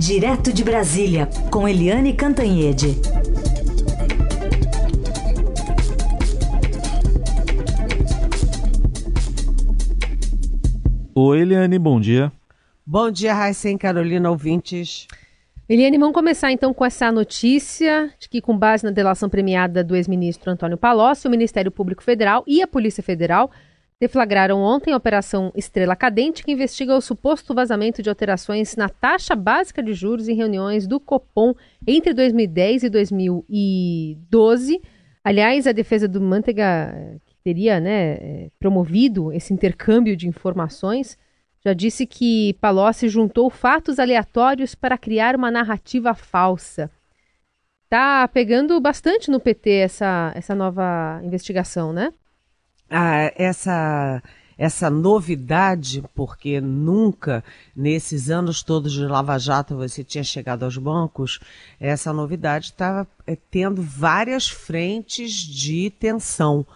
Direto 0.00 0.50
de 0.50 0.64
Brasília, 0.64 1.28
com 1.50 1.68
Eliane 1.68 2.14
Cantanhede. 2.14 2.96
Oi, 11.14 11.40
Eliane, 11.42 11.78
bom 11.78 12.00
dia. 12.00 12.32
Bom 12.86 13.10
dia, 13.10 13.34
Raíssa 13.34 13.68
e 13.68 13.76
Carolina, 13.76 14.30
ouvintes. 14.30 15.06
Eliane, 15.68 15.98
vamos 15.98 16.14
começar 16.14 16.50
então 16.50 16.72
com 16.72 16.82
essa 16.86 17.12
notícia 17.12 18.10
de 18.18 18.26
que, 18.26 18.40
com 18.40 18.56
base 18.56 18.82
na 18.82 18.90
delação 18.90 19.28
premiada 19.28 19.84
do 19.84 19.94
ex-ministro 19.94 20.50
Antônio 20.50 20.78
Palocci, 20.78 21.28
o 21.28 21.30
Ministério 21.30 21.70
Público 21.70 22.02
Federal 22.02 22.42
e 22.46 22.62
a 22.62 22.66
Polícia 22.66 23.02
Federal 23.02 23.50
deflagraram 24.00 24.62
ontem 24.62 24.92
a 24.92 24.96
Operação 24.96 25.52
Estrela 25.54 25.94
Cadente, 25.94 26.42
que 26.42 26.50
investiga 26.50 26.96
o 26.96 27.02
suposto 27.02 27.54
vazamento 27.54 28.02
de 28.02 28.08
alterações 28.08 28.74
na 28.74 28.88
taxa 28.88 29.36
básica 29.36 29.82
de 29.82 29.92
juros 29.92 30.26
em 30.26 30.34
reuniões 30.34 30.86
do 30.86 30.98
Copom 30.98 31.54
entre 31.86 32.14
2010 32.14 32.84
e 32.84 32.88
2012. 32.88 34.80
Aliás, 35.22 35.66
a 35.66 35.72
defesa 35.72 36.08
do 36.08 36.18
Manteiga, 36.18 37.20
que 37.26 37.34
teria 37.44 37.78
né, 37.78 38.48
promovido 38.58 39.30
esse 39.34 39.52
intercâmbio 39.52 40.16
de 40.16 40.26
informações, 40.26 41.18
já 41.62 41.74
disse 41.74 42.06
que 42.06 42.54
Palocci 42.54 43.06
juntou 43.06 43.50
fatos 43.50 43.98
aleatórios 43.98 44.74
para 44.74 44.96
criar 44.96 45.36
uma 45.36 45.50
narrativa 45.50 46.14
falsa. 46.14 46.90
Tá 47.90 48.26
pegando 48.28 48.80
bastante 48.80 49.30
no 49.30 49.38
PT 49.38 49.70
essa, 49.70 50.32
essa 50.34 50.54
nova 50.54 51.20
investigação, 51.22 51.92
né? 51.92 52.10
Ah, 52.90 53.32
essa 53.36 54.22
essa 54.60 54.90
novidade, 54.90 56.04
porque 56.14 56.60
nunca 56.60 57.42
nesses 57.74 58.28
anos 58.28 58.62
todos 58.62 58.92
de 58.92 59.06
Lava 59.06 59.38
Jato 59.38 59.74
você 59.74 60.04
tinha 60.04 60.22
chegado 60.22 60.64
aos 60.64 60.76
bancos, 60.76 61.40
essa 61.80 62.12
novidade 62.12 62.66
estava 62.66 63.08
é, 63.26 63.34
tendo 63.50 63.80
várias 63.80 64.50
frentes 64.50 65.32
de 65.32 65.88
tensão. 65.88 66.66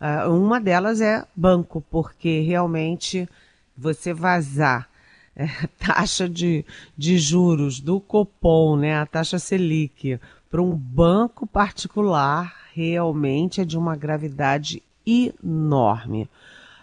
Uh, 0.00 0.30
uma 0.30 0.58
delas 0.58 1.02
é 1.02 1.22
banco, 1.36 1.84
porque 1.90 2.40
realmente 2.40 3.28
você 3.76 4.14
vazar 4.14 4.88
é, 5.36 5.46
taxa 5.78 6.26
de, 6.26 6.64
de 6.96 7.18
juros 7.18 7.78
do 7.78 8.00
Copom, 8.00 8.74
né, 8.78 8.96
a 8.96 9.04
taxa 9.04 9.38
Selic, 9.38 10.18
para 10.50 10.62
um 10.62 10.74
banco 10.74 11.46
particular, 11.46 12.54
realmente 12.72 13.60
é 13.60 13.66
de 13.66 13.76
uma 13.76 13.94
gravidade 13.94 14.82
enorme. 15.06 16.28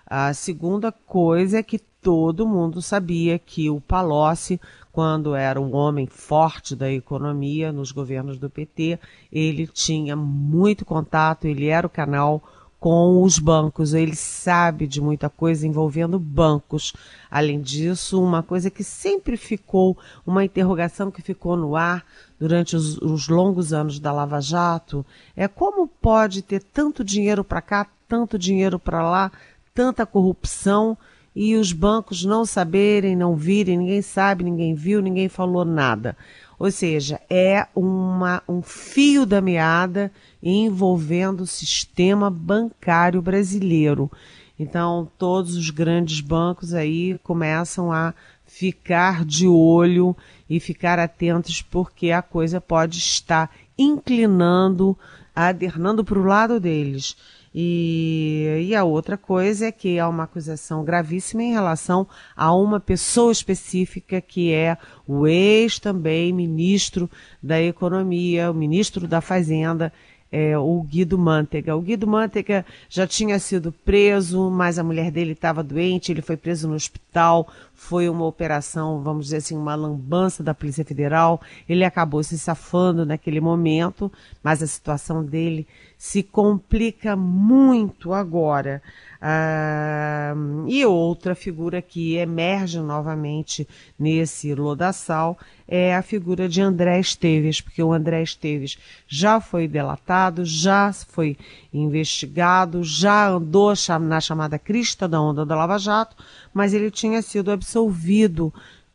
A 0.05 0.33
segunda 0.33 0.91
coisa 0.91 1.59
é 1.59 1.63
que 1.63 1.79
todo 1.79 2.47
mundo 2.47 2.81
sabia 2.81 3.39
que 3.39 3.69
o 3.69 3.79
Palocci, 3.79 4.59
quando 4.91 5.35
era 5.35 5.61
um 5.61 5.73
homem 5.75 6.07
forte 6.07 6.75
da 6.75 6.91
economia 6.91 7.71
nos 7.71 7.91
governos 7.91 8.37
do 8.37 8.49
PT, 8.49 8.99
ele 9.31 9.67
tinha 9.67 10.15
muito 10.15 10.83
contato, 10.83 11.45
ele 11.45 11.67
era 11.67 11.87
o 11.87 11.89
canal 11.89 12.43
com 12.81 13.21
os 13.21 13.37
bancos, 13.37 13.93
ele 13.93 14.15
sabe 14.15 14.87
de 14.87 14.99
muita 14.99 15.29
coisa 15.29 15.67
envolvendo 15.67 16.17
bancos. 16.17 16.93
Além 17.29 17.61
disso, 17.61 18.19
uma 18.19 18.41
coisa 18.41 18.71
que 18.71 18.83
sempre 18.83 19.37
ficou, 19.37 19.95
uma 20.25 20.43
interrogação 20.43 21.11
que 21.11 21.21
ficou 21.21 21.55
no 21.55 21.75
ar 21.75 22.03
durante 22.39 22.75
os, 22.75 22.97
os 22.97 23.27
longos 23.27 23.71
anos 23.71 23.99
da 23.99 24.11
Lava 24.11 24.41
Jato, 24.41 25.05
é 25.35 25.47
como 25.47 25.87
pode 25.87 26.41
ter 26.41 26.63
tanto 26.63 27.03
dinheiro 27.03 27.43
para 27.43 27.61
cá, 27.61 27.87
tanto 28.11 28.37
dinheiro 28.37 28.77
para 28.77 29.01
lá, 29.01 29.31
tanta 29.73 30.05
corrupção 30.05 30.97
e 31.33 31.55
os 31.55 31.71
bancos 31.71 32.25
não 32.25 32.43
saberem, 32.43 33.15
não 33.15 33.37
virem, 33.37 33.77
ninguém 33.77 34.01
sabe, 34.01 34.43
ninguém 34.43 34.75
viu, 34.75 35.01
ninguém 35.01 35.29
falou 35.29 35.63
nada. 35.63 36.17
Ou 36.59 36.69
seja, 36.69 37.21
é 37.29 37.65
uma, 37.73 38.43
um 38.49 38.61
fio 38.61 39.25
da 39.25 39.39
meada 39.39 40.11
envolvendo 40.43 41.43
o 41.43 41.47
sistema 41.47 42.29
bancário 42.29 43.21
brasileiro. 43.21 44.11
Então, 44.59 45.09
todos 45.17 45.55
os 45.55 45.69
grandes 45.69 46.19
bancos 46.19 46.73
aí 46.73 47.17
começam 47.23 47.93
a 47.93 48.13
ficar 48.45 49.23
de 49.23 49.47
olho 49.47 50.13
e 50.49 50.59
ficar 50.59 50.99
atentos 50.99 51.61
porque 51.61 52.11
a 52.11 52.21
coisa 52.21 52.59
pode 52.59 52.97
estar 52.97 53.49
inclinando, 53.77 54.97
adernando 55.33 56.03
para 56.03 56.19
o 56.19 56.25
lado 56.25 56.59
deles. 56.59 57.15
E, 57.53 58.65
e 58.67 58.75
a 58.75 58.83
outra 58.83 59.17
coisa 59.17 59.65
é 59.65 59.71
que 59.71 59.99
há 59.99 60.07
uma 60.07 60.23
acusação 60.23 60.85
gravíssima 60.85 61.43
em 61.43 61.51
relação 61.51 62.07
a 62.35 62.53
uma 62.53 62.79
pessoa 62.79 63.31
específica 63.31 64.21
que 64.21 64.53
é 64.53 64.77
o 65.05 65.27
ex 65.27 65.77
também 65.77 66.31
ministro 66.31 67.09
da 67.43 67.61
Economia, 67.61 68.49
o 68.49 68.53
ministro 68.53 69.05
da 69.05 69.19
Fazenda, 69.19 69.91
é, 70.31 70.57
o 70.57 70.81
Guido 70.81 71.17
Mantega. 71.17 71.75
O 71.75 71.81
Guido 71.81 72.07
Mantega 72.07 72.65
já 72.89 73.05
tinha 73.05 73.37
sido 73.37 73.71
preso, 73.71 74.49
mas 74.49 74.79
a 74.79 74.83
mulher 74.83 75.11
dele 75.11 75.33
estava 75.33 75.61
doente, 75.61 76.11
ele 76.11 76.21
foi 76.21 76.37
preso 76.37 76.69
no 76.69 76.75
hospital, 76.75 77.47
foi 77.73 78.07
uma 78.07 78.25
operação, 78.25 79.01
vamos 79.01 79.25
dizer 79.25 79.37
assim, 79.37 79.57
uma 79.57 79.75
lambança 79.75 80.41
da 80.41 80.53
Polícia 80.53 80.85
Federal. 80.85 81.41
Ele 81.67 81.83
acabou 81.83 82.23
se 82.23 82.39
safando 82.39 83.05
naquele 83.05 83.41
momento, 83.41 84.09
mas 84.41 84.63
a 84.63 84.67
situação 84.67 85.23
dele 85.23 85.67
se 85.97 86.23
complica 86.23 87.15
muito 87.15 88.13
agora. 88.13 88.81
Ah, 89.23 90.33
e 90.67 90.83
outra 90.83 91.35
figura 91.35 91.79
que 91.79 92.15
emerge 92.15 92.79
novamente 92.79 93.67
nesse 93.99 94.55
lodaçal 94.55 95.37
é 95.67 95.95
a 95.95 96.01
figura 96.01 96.49
de 96.49 96.59
André 96.59 96.99
Esteves, 96.99 97.61
porque 97.61 97.83
o 97.83 97.93
André 97.93 98.23
Esteves 98.23 98.79
já 99.07 99.39
foi 99.39 99.67
delatado, 99.67 100.43
já 100.43 100.91
foi 100.91 101.37
investigado, 101.71 102.83
já 102.83 103.29
andou 103.29 103.73
na 104.01 104.19
chamada 104.19 104.57
crista 104.57 105.07
da 105.07 105.21
onda 105.21 105.45
da 105.45 105.55
Lava 105.55 105.77
Jato, 105.77 106.15
mas 106.51 106.73
ele 106.73 106.89
tinha 106.89 107.21
sido 107.21 107.51
absolvido 107.51 108.51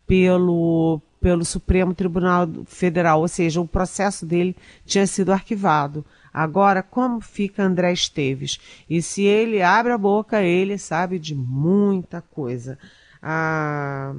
pelo, 0.09 1.01
pelo 1.21 1.45
Supremo 1.45 1.95
Tribunal 1.95 2.49
Federal, 2.67 3.21
ou 3.21 3.29
seja, 3.29 3.61
o 3.61 3.69
processo 3.69 4.27
dele 4.27 4.57
tinha 4.85 5.07
sido 5.07 5.33
arquivado. 5.33 6.05
Agora, 6.37 6.83
como 6.83 7.19
fica 7.19 7.63
André 7.63 7.95
Esteves? 7.95 8.61
E 8.91 9.01
se 9.01 9.23
ele 9.23 9.63
abre 9.63 9.91
a 9.91 9.97
boca, 9.97 10.43
ele 10.43 10.77
sabe 10.77 11.19
de 11.19 11.35
muita 11.35 12.21
coisa. 12.21 12.79
A, 13.23 14.15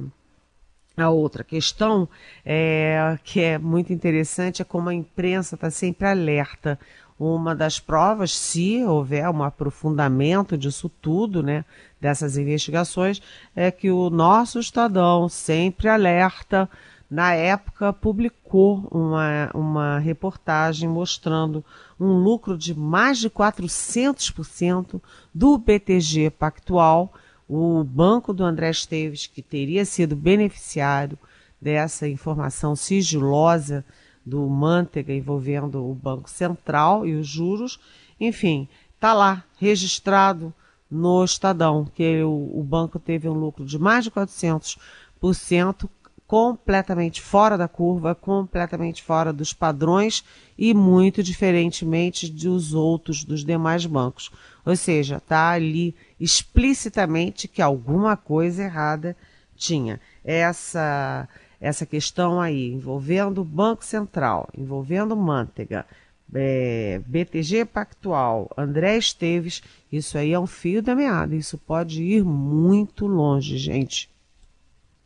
a 0.96 1.10
outra 1.10 1.44
questão 1.44 2.08
é, 2.44 3.16
que 3.22 3.40
é 3.40 3.56
muito 3.56 3.92
interessante 3.92 4.60
é 4.60 4.64
como 4.64 4.88
a 4.88 4.94
imprensa 4.94 5.54
está 5.54 5.70
sempre 5.70 6.08
alerta. 6.08 6.76
Uma 7.16 7.54
das 7.54 7.78
provas, 7.78 8.36
se 8.36 8.82
houver 8.82 9.30
um 9.30 9.44
aprofundamento 9.44 10.58
disso 10.58 10.88
tudo, 10.88 11.40
né, 11.40 11.64
dessas 12.00 12.36
investigações, 12.36 13.22
é 13.54 13.70
que 13.70 13.92
o 13.92 14.10
nosso 14.10 14.58
Estadão 14.58 15.28
sempre 15.28 15.88
alerta 15.88 16.68
na 17.10 17.32
época, 17.32 17.92
publicou 17.92 18.86
uma, 18.90 19.50
uma 19.54 19.98
reportagem 19.98 20.88
mostrando 20.88 21.64
um 21.98 22.12
lucro 22.12 22.56
de 22.56 22.74
mais 22.74 23.18
de 23.18 23.30
400% 23.30 25.00
do 25.34 25.56
BTG 25.56 26.30
Pactual, 26.30 27.12
o 27.48 27.82
banco 27.82 28.34
do 28.34 28.44
André 28.44 28.70
Esteves, 28.70 29.26
que 29.26 29.40
teria 29.40 29.86
sido 29.86 30.14
beneficiário 30.14 31.18
dessa 31.60 32.06
informação 32.06 32.76
sigilosa 32.76 33.84
do 34.24 34.46
Manteiga 34.46 35.14
envolvendo 35.14 35.82
o 35.82 35.94
Banco 35.94 36.28
Central 36.28 37.06
e 37.06 37.14
os 37.14 37.26
juros. 37.26 37.80
Enfim, 38.20 38.68
está 38.94 39.14
lá 39.14 39.42
registrado 39.58 40.52
no 40.90 41.24
Estadão 41.24 41.86
que 41.94 42.22
o, 42.22 42.50
o 42.54 42.62
banco 42.62 42.98
teve 42.98 43.28
um 43.28 43.32
lucro 43.32 43.64
de 43.64 43.78
mais 43.78 44.04
de 44.04 44.10
400% 44.10 45.88
completamente 46.28 47.22
fora 47.22 47.56
da 47.56 47.66
curva, 47.66 48.14
completamente 48.14 49.02
fora 49.02 49.32
dos 49.32 49.54
padrões 49.54 50.22
e 50.58 50.74
muito 50.74 51.22
diferentemente 51.22 52.30
dos 52.30 52.74
outros, 52.74 53.24
dos 53.24 53.42
demais 53.42 53.86
bancos. 53.86 54.30
Ou 54.62 54.76
seja, 54.76 55.16
está 55.16 55.52
ali 55.52 55.96
explicitamente 56.20 57.48
que 57.48 57.62
alguma 57.62 58.14
coisa 58.14 58.64
errada 58.64 59.16
tinha. 59.56 59.98
Essa, 60.22 61.26
essa 61.58 61.86
questão 61.86 62.38
aí, 62.38 62.74
envolvendo 62.74 63.40
o 63.40 63.44
Banco 63.44 63.82
Central, 63.82 64.50
envolvendo 64.54 65.16
Manteiga, 65.16 65.86
é, 66.34 67.00
BTG 67.06 67.64
Pactual, 67.64 68.50
André 68.54 68.98
Esteves, 68.98 69.62
isso 69.90 70.18
aí 70.18 70.34
é 70.34 70.38
um 70.38 70.46
fio 70.46 70.82
da 70.82 70.94
meada. 70.94 71.34
Isso 71.34 71.56
pode 71.56 72.02
ir 72.02 72.22
muito 72.22 73.06
longe, 73.06 73.56
gente. 73.56 74.10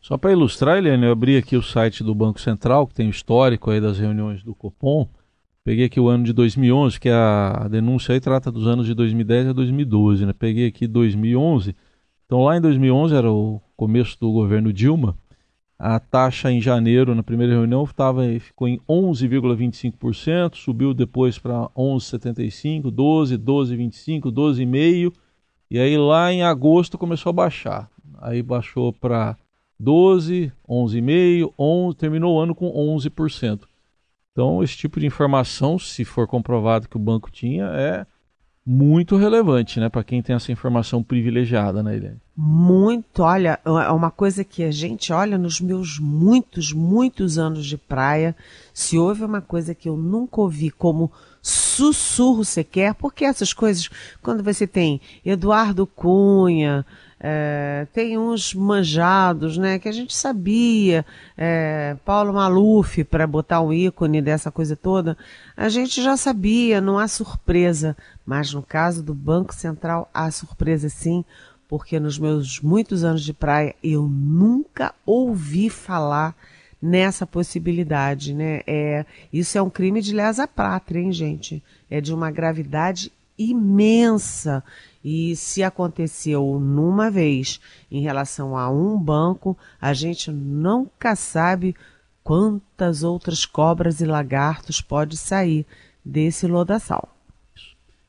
Só 0.02 0.19
para 0.19 0.32
ilustrar, 0.32 0.78
Eliane, 0.78 1.06
eu 1.06 1.12
abri 1.12 1.37
aqui 1.37 1.56
o 1.56 1.62
site 1.62 2.02
do 2.02 2.12
Banco 2.12 2.40
Central, 2.40 2.88
que 2.88 2.94
tem 2.94 3.06
o 3.06 3.10
histórico 3.10 3.70
aí 3.70 3.81
das 3.81 4.00
reuniões 4.00 4.43
do 4.43 4.52
Copom. 4.52 5.08
Peguei 5.62 5.84
aqui 5.84 6.00
o 6.00 6.08
ano 6.08 6.25
de 6.25 6.32
2011, 6.32 6.99
que 6.99 7.08
a, 7.08 7.52
a 7.52 7.69
denúncia 7.69 8.12
aí 8.12 8.19
trata 8.19 8.50
dos 8.50 8.66
anos 8.66 8.84
de 8.84 8.94
2010 8.94 9.50
a 9.50 9.52
2012, 9.52 10.26
né? 10.26 10.32
Peguei 10.32 10.66
aqui 10.66 10.88
2011. 10.88 11.76
Então 12.26 12.43
lá 12.43 12.56
em 12.56 12.60
2011 12.60 13.14
era 13.14 13.31
o 13.31 13.60
começo 13.76 14.19
do 14.19 14.32
governo 14.32 14.72
Dilma. 14.72 15.16
A 15.78 16.00
taxa 16.00 16.50
em 16.50 16.60
janeiro, 16.60 17.14
na 17.14 17.22
primeira 17.22 17.52
reunião, 17.52 17.87
tava, 17.87 18.25
ficou 18.40 18.66
em 18.66 18.81
11,25%, 18.88 20.56
subiu 20.56 20.93
depois 20.93 21.38
para 21.38 21.69
11,75%, 21.76 22.90
12%, 22.90 23.38
12,25%, 23.38 24.32
12,5%, 24.32 25.12
e 25.70 25.78
aí 25.78 25.96
lá 25.96 26.32
em 26.32 26.43
agosto 26.43 26.98
começou 26.98 27.31
a 27.31 27.32
baixar. 27.32 27.88
Aí 28.20 28.43
baixou 28.43 28.93
para 28.93 29.37
12, 29.82 30.52
11,5, 30.69 31.52
11, 31.58 31.96
terminou 31.96 32.37
o 32.37 32.40
ano 32.40 32.55
com 32.55 32.70
11%. 32.73 33.62
Então, 34.31 34.62
esse 34.62 34.76
tipo 34.76 35.00
de 35.00 35.06
informação, 35.06 35.76
se 35.76 36.05
for 36.05 36.29
comprovado 36.29 36.88
que 36.88 36.96
o 36.96 37.00
banco 37.00 37.31
tinha, 37.31 37.64
é 37.64 38.06
muito 38.64 39.17
relevante, 39.17 39.81
né, 39.81 39.88
para 39.88 40.05
quem 40.05 40.23
tem 40.23 40.37
essa 40.37 40.52
informação 40.52 41.02
privilegiada, 41.02 41.82
né, 41.82 41.96
Eliane? 41.96 42.20
Muito, 42.37 43.25
olha, 43.25 43.58
é 43.64 43.90
uma 43.90 44.11
coisa 44.11 44.44
que 44.44 44.62
a 44.62 44.70
gente 44.70 45.12
olha 45.12 45.37
nos 45.37 45.61
meus 45.61 45.99
muitos, 45.99 46.73
muitos 46.73 47.37
anos 47.37 47.67
de 47.67 47.76
praia, 47.76 48.37
se 48.73 48.96
houve 48.96 49.25
uma 49.25 49.40
coisa 49.40 49.75
que 49.75 49.88
eu 49.88 49.96
nunca 49.96 50.40
ouvi 50.40 50.70
como 50.70 51.11
sussurro 51.43 52.44
sequer, 52.44 52.94
porque 52.94 53.25
essas 53.25 53.52
coisas, 53.52 53.90
quando 54.23 54.44
você 54.44 54.64
tem 54.64 55.00
Eduardo 55.25 55.84
Cunha, 55.84 56.87
é, 57.24 57.86
tem 57.92 58.19
uns 58.19 58.52
manjados, 58.52 59.56
né, 59.56 59.78
que 59.78 59.88
a 59.88 59.92
gente 59.92 60.12
sabia, 60.12 61.06
é, 61.38 61.96
Paulo 62.04 62.32
Maluf, 62.32 63.04
para 63.04 63.28
botar 63.28 63.60
um 63.60 63.72
ícone 63.72 64.20
dessa 64.20 64.50
coisa 64.50 64.74
toda, 64.74 65.16
a 65.56 65.69
gente 65.69 66.02
já 66.02 66.16
sabia, 66.16 66.80
não 66.80 66.98
há 66.98 67.06
surpresa. 67.06 67.96
Mas 68.26 68.52
no 68.52 68.62
caso 68.62 69.04
do 69.04 69.14
Banco 69.14 69.54
Central, 69.54 70.10
há 70.12 70.28
surpresa 70.32 70.88
sim, 70.88 71.24
porque 71.69 72.00
nos 72.00 72.19
meus 72.19 72.60
muitos 72.60 73.04
anos 73.04 73.22
de 73.22 73.32
praia 73.32 73.76
eu 73.84 74.02
nunca 74.02 74.92
ouvi 75.06 75.70
falar 75.70 76.34
nessa 76.82 77.24
possibilidade, 77.24 78.34
né? 78.34 78.62
É, 78.66 79.06
isso 79.32 79.56
é 79.56 79.62
um 79.62 79.70
crime 79.70 80.02
de 80.02 80.12
lesa 80.12 80.48
pátria, 80.48 80.98
hein, 80.98 81.12
gente? 81.12 81.62
É 81.88 82.00
de 82.00 82.12
uma 82.12 82.32
gravidade 82.32 83.12
imensa. 83.38 84.64
E 85.04 85.34
se 85.34 85.62
aconteceu 85.62 86.58
numa 86.60 87.10
vez 87.10 87.60
em 87.90 88.00
relação 88.00 88.56
a 88.56 88.70
um 88.70 88.99
banco, 88.99 89.56
a 89.81 89.93
gente 89.93 90.31
nunca 90.31 91.16
sabe 91.16 91.75
quantas 92.22 93.02
outras 93.02 93.44
cobras 93.44 94.00
e 94.00 94.04
lagartos 94.04 94.81
pode 94.81 95.16
sair 95.16 95.66
desse 96.04 96.46
lodaçal. 96.46 97.08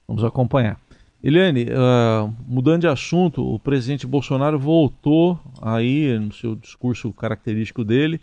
Vamos 0.08 0.24
acompanhar. 0.24 0.80
Eliane, 1.24 1.68
uh, 1.68 2.34
mudando 2.46 2.82
de 2.82 2.88
assunto, 2.88 3.42
o 3.42 3.58
presidente 3.58 4.06
Bolsonaro 4.06 4.60
voltou 4.60 5.40
aí 5.62 6.20
no 6.20 6.34
seu 6.34 6.54
discurso 6.54 7.12
característico 7.14 7.84
dele 7.84 8.20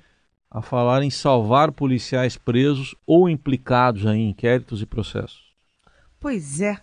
a 0.51 0.61
falar 0.61 1.03
em 1.03 1.11
salvar 1.11 1.73
policiais 1.73 2.37
presos 2.37 2.95
ou 3.07 3.29
implicados 3.29 4.05
em 4.05 4.29
inquéritos 4.29 4.83
e 4.83 4.87
processos. 4.87 5.51
Pois 6.21 6.61
é, 6.61 6.77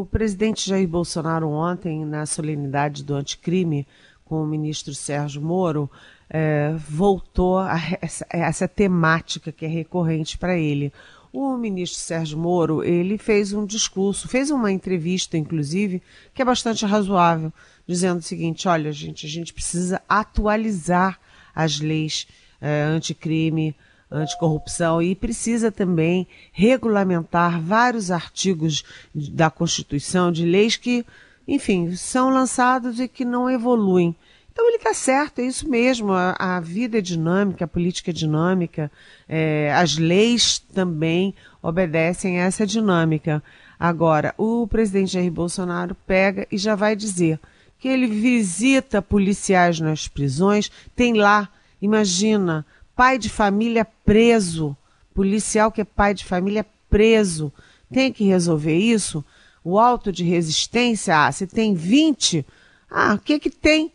o 0.00 0.04
presidente 0.04 0.68
Jair 0.68 0.88
Bolsonaro 0.88 1.48
ontem, 1.48 2.04
na 2.04 2.26
solenidade 2.26 3.04
do 3.04 3.14
anticrime, 3.14 3.86
com 4.24 4.42
o 4.42 4.46
ministro 4.46 4.92
Sérgio 4.92 5.40
Moro, 5.40 5.88
é, 6.28 6.74
voltou 6.88 7.58
a 7.58 7.78
essa, 8.00 8.26
essa 8.28 8.66
temática 8.66 9.52
que 9.52 9.64
é 9.64 9.68
recorrente 9.68 10.36
para 10.36 10.58
ele. 10.58 10.92
O 11.32 11.56
ministro 11.56 12.00
Sérgio 12.00 12.36
Moro, 12.36 12.82
ele 12.82 13.16
fez 13.16 13.52
um 13.52 13.64
discurso, 13.64 14.26
fez 14.26 14.50
uma 14.50 14.72
entrevista, 14.72 15.36
inclusive, 15.36 16.02
que 16.34 16.42
é 16.42 16.44
bastante 16.44 16.84
razoável, 16.84 17.52
dizendo 17.86 18.18
o 18.18 18.22
seguinte: 18.22 18.66
olha, 18.66 18.90
gente, 18.90 19.26
a 19.26 19.28
gente 19.28 19.54
precisa 19.54 20.02
atualizar 20.08 21.20
as 21.54 21.78
leis 21.78 22.26
é, 22.60 22.82
anticrime, 22.82 23.76
anticorrupção 24.14 25.02
e 25.02 25.14
precisa 25.14 25.70
também 25.70 26.26
regulamentar 26.52 27.60
vários 27.60 28.10
artigos 28.10 28.84
da 29.14 29.50
Constituição, 29.50 30.30
de 30.30 30.44
leis 30.44 30.76
que, 30.76 31.04
enfim, 31.46 31.94
são 31.94 32.30
lançados 32.30 33.00
e 33.00 33.08
que 33.08 33.24
não 33.24 33.50
evoluem. 33.50 34.14
Então 34.52 34.68
ele 34.68 34.76
está 34.76 34.94
certo, 34.94 35.40
é 35.40 35.46
isso 35.46 35.68
mesmo. 35.68 36.12
A, 36.12 36.36
a, 36.38 36.60
vida 36.60 36.98
é 36.98 37.00
dinâmica, 37.00 37.64
a 37.64 37.68
política 37.68 38.12
é 38.12 38.14
dinâmica, 38.14 38.90
é, 39.28 39.72
as 39.74 39.98
leis 39.98 40.60
também 40.60 41.34
obedecem 41.60 42.40
a 42.40 42.44
essa 42.44 42.64
dinâmica. 42.64 43.42
Agora, 43.78 44.32
o 44.38 44.66
presidente 44.68 45.14
Jair 45.14 45.32
Bolsonaro 45.32 45.96
pega 46.06 46.46
e 46.52 46.56
já 46.56 46.76
vai 46.76 46.94
dizer 46.94 47.40
que 47.80 47.88
ele 47.88 48.06
visita 48.06 49.02
policiais 49.02 49.80
nas 49.80 50.06
prisões, 50.06 50.70
tem 50.94 51.14
lá, 51.14 51.48
imagina, 51.82 52.64
pai 52.94 53.18
de 53.18 53.28
família 53.28 53.86
preso, 54.04 54.76
policial 55.14 55.70
que 55.70 55.80
é 55.80 55.84
pai 55.84 56.14
de 56.14 56.24
família 56.24 56.66
preso, 56.88 57.52
tem 57.92 58.12
que 58.12 58.24
resolver 58.24 58.76
isso? 58.76 59.24
O 59.62 59.78
auto 59.78 60.12
de 60.12 60.24
resistência, 60.24 61.26
ah, 61.26 61.32
se 61.32 61.46
tem 61.46 61.74
20, 61.74 62.44
ah, 62.90 63.14
o 63.14 63.18
que 63.18 63.38
que 63.38 63.50
tem? 63.50 63.92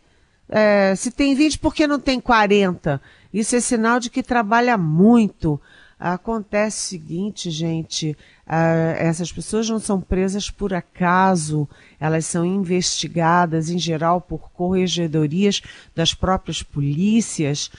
É, 0.48 0.94
se 0.96 1.10
tem 1.10 1.34
20, 1.34 1.58
por 1.58 1.74
que 1.74 1.86
não 1.86 2.00
tem 2.00 2.20
40? 2.20 3.00
Isso 3.32 3.54
é 3.54 3.60
sinal 3.60 4.00
de 4.00 4.10
que 4.10 4.22
trabalha 4.22 4.76
muito. 4.76 5.60
Acontece 5.98 6.78
o 6.78 6.88
seguinte, 6.88 7.50
gente, 7.50 8.16
uh, 8.46 8.96
essas 8.96 9.30
pessoas 9.30 9.68
não 9.68 9.78
são 9.78 10.00
presas 10.00 10.50
por 10.50 10.72
acaso, 10.72 11.68
elas 12.00 12.24
são 12.24 12.42
investigadas, 12.44 13.68
em 13.68 13.78
geral, 13.78 14.18
por 14.18 14.50
corregedorias 14.50 15.60
das 15.94 16.14
próprias 16.14 16.62
polícias, 16.62 17.70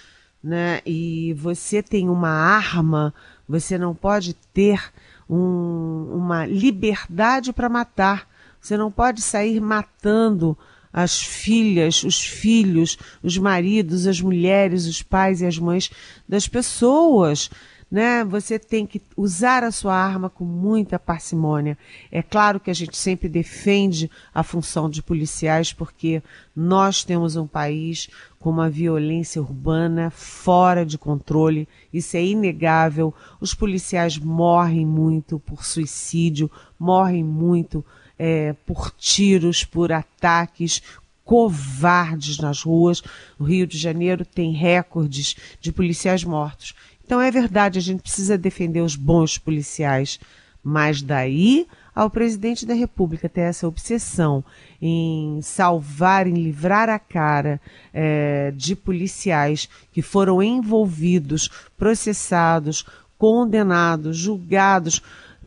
né? 0.44 0.82
E 0.86 1.34
você 1.34 1.84
tem 1.84 2.10
uma 2.10 2.30
arma, 2.30 3.14
você 3.48 3.78
não 3.78 3.94
pode 3.94 4.34
ter 4.54 4.92
um, 5.30 6.12
uma 6.14 6.46
liberdade 6.46 7.54
para 7.54 7.70
matar. 7.70 8.28
Você 8.60 8.78
não 8.78 8.92
pode 8.92 9.22
sair 9.22 9.60
matando 9.60 10.58
as 10.94 11.22
filhas, 11.22 12.04
os 12.04 12.22
filhos, 12.22 12.98
os 13.24 13.38
maridos, 13.38 14.06
as 14.06 14.20
mulheres, 14.20 14.86
os 14.86 15.02
pais 15.02 15.42
e 15.42 15.46
as 15.46 15.58
mães 15.58 15.90
das 16.28 16.48
pessoas 16.48 17.50
né? 17.92 18.24
Você 18.24 18.58
tem 18.58 18.88
que 18.88 19.02
usar 19.18 19.66
a 19.66 19.72
sua 19.72 19.94
arma 19.94 20.30
com 20.30 20.46
muita 20.46 20.98
parcimônia. 20.98 21.78
É 22.10 22.24
claro 22.24 22.58
que 22.58 22.72
a 22.72 22.74
gente 22.74 22.96
sempre 22.96 23.28
defende 23.28 24.10
a 24.34 24.44
função 24.44 24.90
de 24.90 25.04
policiais 25.04 25.74
porque 25.74 26.24
nós 26.56 27.04
temos 27.04 27.36
um 27.36 27.46
país 27.46 28.10
com 28.40 28.50
uma 28.50 28.70
violência 28.70 29.42
urbana 29.42 30.10
fora 30.10 30.86
de 30.86 30.98
controle. 30.98 31.68
Isso 31.92 32.16
é 32.16 32.24
inegável. 32.24 33.14
Os 33.42 33.54
policiais 33.54 34.18
morrem 34.18 34.86
muito 34.86 35.38
por 35.38 35.66
suicídio, 35.66 36.50
morrem 36.80 37.26
muito 37.26 37.84
é, 38.18 38.54
por 38.66 38.90
tiros, 38.92 39.66
por 39.66 39.92
ataques, 39.92 40.82
covardes 41.26 42.38
nas 42.40 42.62
ruas. 42.62 43.04
O 43.38 43.44
Rio 43.44 43.68
de 43.68 43.78
Janeiro 43.78 44.26
tem 44.26 44.52
recordes 44.52 45.36
de 45.60 45.72
policiais 45.72 46.24
mortos. 46.24 46.74
Então 47.12 47.20
é 47.20 47.30
verdade, 47.30 47.78
a 47.78 47.82
gente 47.82 48.04
precisa 48.04 48.38
defender 48.38 48.80
os 48.80 48.96
bons 48.96 49.38
policiais, 49.38 50.18
mas 50.64 51.02
daí 51.02 51.68
ao 51.94 52.10
presidente 52.10 52.66
da 52.66 52.74
República 52.74 53.28
ter 53.28 53.42
essa 53.42 53.68
obsessão 53.68 54.42
em 54.82 55.42
salvar, 55.42 56.26
em 56.26 56.36
livrar 56.36 56.88
a 56.88 56.98
cara 56.98 57.60
é, 57.94 58.54
de 58.56 58.78
policiais 58.78 59.68
que 59.92 60.02
foram 60.02 60.42
envolvidos, 60.42 61.50
processados, 61.78 62.86
condenados, 63.18 64.16
julgados 64.16 65.02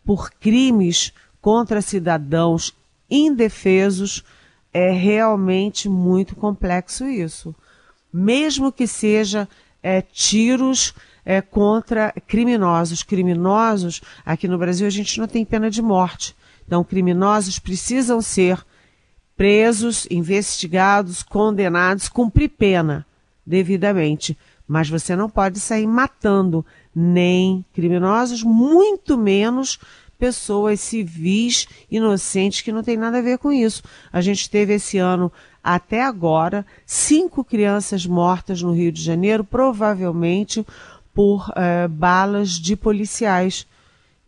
por 0.04 0.30
crimes 0.32 1.14
contra 1.40 1.80
cidadãos 1.80 2.74
indefesos, 3.10 4.22
é 4.70 4.90
realmente 4.90 5.88
muito 5.88 6.36
complexo 6.36 7.08
isso. 7.08 7.54
Mesmo 8.12 8.70
que 8.70 8.86
seja 8.86 9.48
é, 9.82 10.02
tiros 10.02 10.92
é, 11.24 11.40
contra 11.40 12.12
criminosos. 12.26 13.02
Criminosos, 13.02 14.00
aqui 14.24 14.46
no 14.46 14.58
Brasil, 14.58 14.86
a 14.86 14.90
gente 14.90 15.18
não 15.18 15.26
tem 15.26 15.44
pena 15.44 15.70
de 15.70 15.80
morte. 15.80 16.34
Então, 16.66 16.84
criminosos 16.84 17.58
precisam 17.58 18.20
ser 18.20 18.64
presos, 19.36 20.06
investigados, 20.10 21.22
condenados, 21.22 22.08
cumprir 22.08 22.50
pena 22.50 23.06
devidamente. 23.46 24.36
Mas 24.66 24.88
você 24.88 25.14
não 25.14 25.28
pode 25.28 25.60
sair 25.60 25.86
matando 25.86 26.64
nem 26.94 27.64
criminosos, 27.74 28.42
muito 28.42 29.18
menos 29.18 29.78
pessoas 30.18 30.80
civis 30.80 31.66
inocentes 31.90 32.62
que 32.62 32.72
não 32.72 32.82
tem 32.82 32.96
nada 32.96 33.18
a 33.18 33.22
ver 33.22 33.36
com 33.36 33.52
isso. 33.52 33.82
A 34.12 34.20
gente 34.20 34.48
teve 34.48 34.74
esse 34.74 34.96
ano 34.96 35.30
até 35.62 36.02
agora 36.02 36.64
cinco 36.86 37.44
crianças 37.44 38.06
mortas 38.06 38.62
no 38.62 38.72
Rio 38.72 38.92
de 38.92 39.02
Janeiro, 39.02 39.44
provavelmente 39.44 40.64
por 41.14 41.50
é, 41.54 41.86
balas 41.86 42.50
de 42.50 42.76
policiais. 42.76 43.66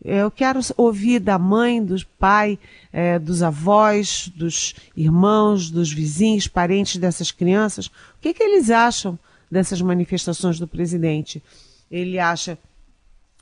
Eu 0.03 0.31
quero 0.31 0.59
ouvir 0.77 1.19
da 1.19 1.37
mãe, 1.37 1.83
do 1.83 1.95
pai, 2.17 2.57
é, 2.93 3.19
dos 3.19 3.43
avós, 3.43 4.31
dos 4.33 4.73
irmãos, 4.95 5.69
dos 5.69 5.91
vizinhos, 5.91 6.47
parentes 6.47 6.97
dessas 6.97 7.31
crianças, 7.31 7.87
o 7.87 7.91
que, 8.21 8.33
que 8.33 8.43
eles 8.43 8.69
acham 8.69 9.19
dessas 9.51 9.81
manifestações 9.81 10.59
do 10.59 10.67
presidente. 10.67 11.43
Ele 11.91 12.19
acha, 12.19 12.57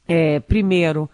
é, 0.07 0.39
primeiro, 0.39 1.09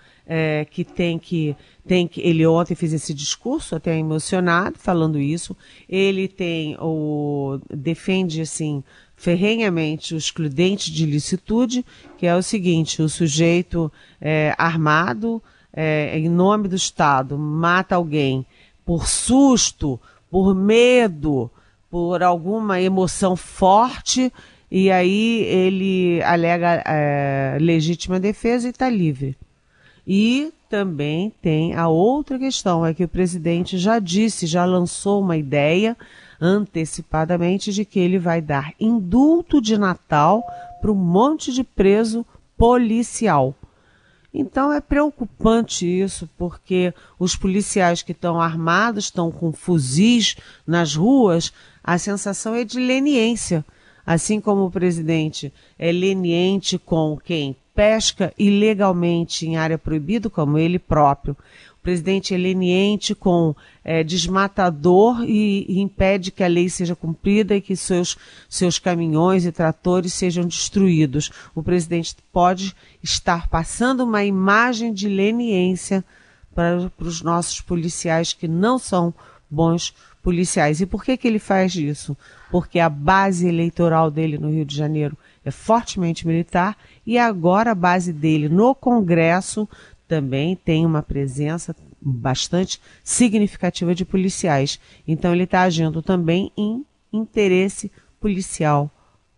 que 0.70 0.86
tem 0.86 1.20
que 1.20 1.58
tem 1.86 2.08
que 2.08 2.22
ele 2.22 2.46
ontem 2.46 2.74
fez 2.74 2.94
esse 2.94 3.14
discurso 3.14 3.76
até 3.76 3.98
emocionado 3.98 4.78
falando 4.80 5.20
isso 5.20 5.58
ele 5.90 6.26
tem 6.26 6.78
o 6.80 7.60
defende 7.70 8.40
assim 8.40 8.82
ferrenhamente 9.22 10.16
o 10.16 10.18
excludente 10.18 10.92
de 10.92 11.06
licitude 11.06 11.86
que 12.18 12.26
é 12.26 12.36
o 12.36 12.42
seguinte 12.42 13.02
o 13.02 13.08
sujeito 13.08 13.92
é, 14.20 14.54
armado 14.58 15.42
é, 15.72 16.18
em 16.18 16.28
nome 16.28 16.68
do 16.68 16.76
Estado 16.76 17.38
mata 17.38 17.96
alguém 17.96 18.46
por 18.86 19.08
susto 19.08 20.00
por 20.30 20.56
medo 20.56 21.50
por 21.90 22.24
alguma 22.24 22.82
emoção 22.82 23.36
forte 23.36 24.32
e 24.72 24.90
aí 24.90 25.44
ele 25.44 26.24
alega 26.24 26.82
é, 26.86 27.58
legítima 27.60 28.18
defesa 28.22 28.68
e 28.68 28.72
está 28.72 28.90
livre. 28.90 29.36
E 30.08 30.54
também 30.70 31.34
tem 31.42 31.76
a 31.76 31.90
outra 31.90 32.40
questão, 32.40 32.86
é 32.86 32.94
que 32.94 33.04
o 33.04 33.10
presidente 33.10 33.78
já 33.78 34.00
disse, 34.00 34.48
já 34.48 34.64
lançou 34.64 35.22
uma 35.22 35.36
ideia 35.36 35.98
antecipadamente 36.42 37.72
de 37.72 37.86
que 37.86 38.00
ele 38.00 38.18
vai 38.18 38.42
dar 38.42 38.74
indulto 38.80 39.62
de 39.62 39.78
Natal 39.78 40.44
para 40.82 40.92
um 40.92 40.96
monte 40.96 41.54
de 41.54 41.64
preso 41.64 42.26
policial. 42.58 43.56
Então 44.34 44.72
é 44.72 44.82
preocupante 44.82 45.86
isso, 45.86 46.28
porque 46.38 46.94
os 47.20 47.36
policiais 47.36 48.02
que 48.02 48.14
estão 48.14 48.40
armados, 48.40 49.06
estão 49.06 49.30
com 49.30 49.52
fuzis 49.52 50.38
nas 50.66 50.96
ruas, 50.96 51.54
a 51.84 51.98
sensação 51.98 52.56
é 52.56 52.64
de 52.64 52.80
leniência. 52.80 53.64
Assim 54.06 54.42
como 54.42 54.66
o 54.66 54.72
presidente 54.72 55.54
é 55.78 55.92
leniente 55.92 56.80
com 56.80 57.18
quem 57.24 57.56
pesca 57.76 58.34
ilegalmente 58.38 59.48
em 59.48 59.58
área 59.58 59.78
proibida, 59.78 60.30
como 60.30 60.58
ele 60.58 60.80
próprio. 60.80 61.36
Presidente 61.82 62.38
leniente 62.38 63.16
com 63.16 63.56
é, 63.84 64.04
desmatador 64.04 65.24
e, 65.24 65.66
e, 65.68 65.80
impede 65.80 66.32
que 66.32 66.44
a 66.44 66.48
lei 66.48 66.70
seja 66.70 66.96
cumprida 66.96 67.56
e 67.56 67.62
que 67.62 67.76
seus, 67.76 68.18
seus 68.48 68.78
caminhões 68.78 69.46
e 69.46 69.52
tratores 69.52 70.14
sejam 70.14 70.46
destruídos. 70.46 71.32
O 71.56 71.64
presidente 71.64 72.16
pode 72.32 72.76
estar 73.02 73.48
passando 73.48 74.04
uma 74.04 74.24
imagem 74.24 74.94
de 74.94 75.10
leniência 75.10 76.06
para, 76.54 76.92
para 76.96 77.08
os 77.08 77.24
nossos 77.24 77.62
policiais 77.62 78.32
que 78.32 78.48
não 78.48 78.78
são 78.78 79.12
bons 79.50 79.94
policiais. 80.22 80.82
E 80.82 80.86
por 80.86 81.04
que, 81.04 81.18
que 81.18 81.28
ele 81.28 81.40
faz 81.40 81.76
isso? 81.76 82.16
Porque 82.52 82.80
a 82.80 82.90
base 82.90 83.48
eleitoral 83.48 84.12
dele 84.12 84.38
no 84.38 84.50
Rio 84.50 84.66
de 84.66 84.76
Janeiro 84.76 85.18
é 85.44 85.52
fortemente 85.52 86.28
militar 86.28 86.78
e 87.06 87.18
agora 87.18 87.72
a 87.72 87.76
base 87.76 88.14
dele 88.14 88.48
no 88.48 88.76
Congresso 88.76 89.68
também 90.12 90.58
tem 90.58 90.86
uma 90.86 91.02
presença 91.02 91.74
bastante 92.02 92.82
significativa 93.02 93.96
de 93.96 94.04
policiais. 94.04 94.78
Então 95.08 95.34
ele 95.34 95.44
está 95.44 95.62
agindo 95.62 96.02
também 96.02 96.52
em 96.58 96.86
interesse 97.14 97.90
policial 98.20 98.92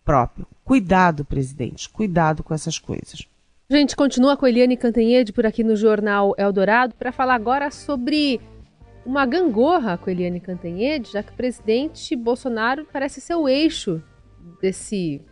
próprio. 0.04 0.48
Cuidado, 0.64 1.24
presidente, 1.24 1.88
cuidado 1.88 2.42
com 2.42 2.52
essas 2.52 2.76
coisas. 2.76 3.24
Gente, 3.70 3.94
continua 3.94 4.36
com 4.36 4.46
a 4.46 4.48
Eliane 4.48 4.76
Cantanhede 4.76 5.32
por 5.32 5.46
aqui 5.46 5.62
no 5.62 5.76
Jornal 5.76 6.34
Eldorado 6.36 6.92
para 6.96 7.12
falar 7.12 7.36
agora 7.36 7.70
sobre 7.70 8.40
uma 9.06 9.24
gangorra 9.24 9.96
com 9.96 10.10
a 10.10 10.12
Eliane 10.12 10.40
Cantanhede, 10.40 11.12
já 11.12 11.22
que 11.22 11.30
o 11.30 11.36
presidente 11.36 12.16
Bolsonaro 12.16 12.84
parece 12.92 13.20
ser 13.20 13.36
o 13.36 13.48
eixo 13.48 14.02
desse 14.60 15.22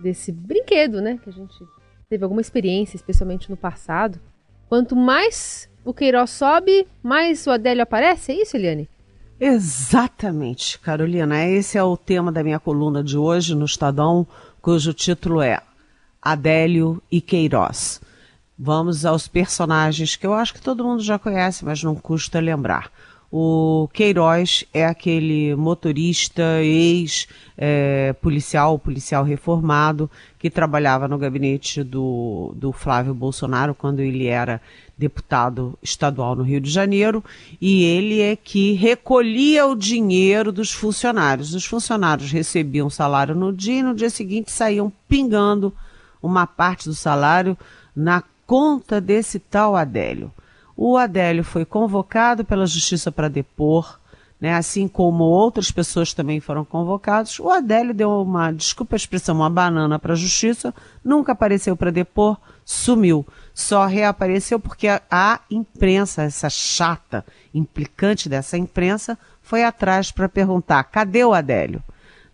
desse 0.00 0.32
brinquedo, 0.32 1.02
né? 1.02 1.18
Que 1.22 1.28
a 1.28 1.32
gente 1.32 1.54
teve 2.08 2.24
alguma 2.24 2.40
experiência, 2.40 2.96
especialmente 2.96 3.50
no 3.50 3.58
passado. 3.58 4.18
Quanto 4.68 4.94
mais 4.94 5.68
o 5.84 5.94
Queiroz 5.94 6.30
sobe, 6.30 6.86
mais 7.02 7.46
o 7.46 7.50
Adélio 7.50 7.82
aparece, 7.82 8.32
é 8.32 8.42
isso, 8.42 8.56
Eliane? 8.56 8.88
Exatamente, 9.40 10.78
Carolina. 10.78 11.46
Esse 11.46 11.78
é 11.78 11.82
o 11.82 11.96
tema 11.96 12.30
da 12.30 12.42
minha 12.42 12.58
coluna 12.58 13.02
de 13.02 13.16
hoje 13.16 13.54
no 13.54 13.64
Estadão, 13.64 14.26
cujo 14.60 14.92
título 14.92 15.40
é 15.40 15.60
Adélio 16.20 17.00
e 17.10 17.20
Queiroz. 17.20 18.00
Vamos 18.58 19.06
aos 19.06 19.28
personagens 19.28 20.16
que 20.16 20.26
eu 20.26 20.34
acho 20.34 20.52
que 20.52 20.60
todo 20.60 20.84
mundo 20.84 21.02
já 21.02 21.18
conhece, 21.18 21.64
mas 21.64 21.82
não 21.82 21.94
custa 21.94 22.40
lembrar. 22.40 22.90
O 23.30 23.90
Queiroz 23.92 24.64
é 24.72 24.86
aquele 24.86 25.54
motorista, 25.54 26.62
ex-policial, 26.62 28.74
é, 28.74 28.78
policial 28.78 29.22
reformado, 29.22 30.10
que 30.38 30.48
trabalhava 30.48 31.06
no 31.06 31.18
gabinete 31.18 31.82
do, 31.82 32.54
do 32.56 32.72
Flávio 32.72 33.12
Bolsonaro 33.12 33.74
quando 33.74 34.00
ele 34.00 34.26
era 34.26 34.62
deputado 34.96 35.78
estadual 35.82 36.34
no 36.34 36.42
Rio 36.42 36.58
de 36.58 36.70
Janeiro, 36.70 37.22
e 37.60 37.84
ele 37.84 38.22
é 38.22 38.34
que 38.34 38.72
recolhia 38.72 39.66
o 39.66 39.76
dinheiro 39.76 40.50
dos 40.50 40.72
funcionários. 40.72 41.54
Os 41.54 41.66
funcionários 41.66 42.32
recebiam 42.32 42.88
salário 42.88 43.34
no 43.34 43.52
dia 43.52 43.80
e 43.80 43.82
no 43.82 43.94
dia 43.94 44.08
seguinte 44.08 44.50
saíam 44.50 44.90
pingando 45.06 45.70
uma 46.22 46.46
parte 46.46 46.88
do 46.88 46.94
salário 46.94 47.58
na 47.94 48.22
conta 48.46 49.02
desse 49.02 49.38
tal 49.38 49.76
Adélio. 49.76 50.32
O 50.80 50.96
Adélio 50.96 51.42
foi 51.42 51.64
convocado 51.64 52.44
pela 52.44 52.64
justiça 52.64 53.10
para 53.10 53.26
depor, 53.26 53.98
né, 54.40 54.54
assim 54.54 54.86
como 54.86 55.24
outras 55.24 55.72
pessoas 55.72 56.14
também 56.14 56.38
foram 56.38 56.64
convocadas. 56.64 57.40
O 57.40 57.50
Adélio 57.50 57.92
deu 57.92 58.22
uma, 58.22 58.52
desculpa 58.52 58.94
a 58.94 58.96
expressão, 58.96 59.34
uma 59.34 59.50
banana 59.50 59.98
para 59.98 60.12
a 60.12 60.16
justiça, 60.16 60.72
nunca 61.02 61.32
apareceu 61.32 61.76
para 61.76 61.90
depor, 61.90 62.38
sumiu. 62.64 63.26
Só 63.52 63.86
reapareceu 63.86 64.60
porque 64.60 64.86
a, 64.86 65.02
a 65.10 65.40
imprensa, 65.50 66.22
essa 66.22 66.48
chata, 66.48 67.26
implicante 67.52 68.28
dessa 68.28 68.56
imprensa, 68.56 69.18
foi 69.42 69.64
atrás 69.64 70.12
para 70.12 70.28
perguntar: 70.28 70.84
cadê 70.84 71.24
o 71.24 71.34
Adélio? 71.34 71.82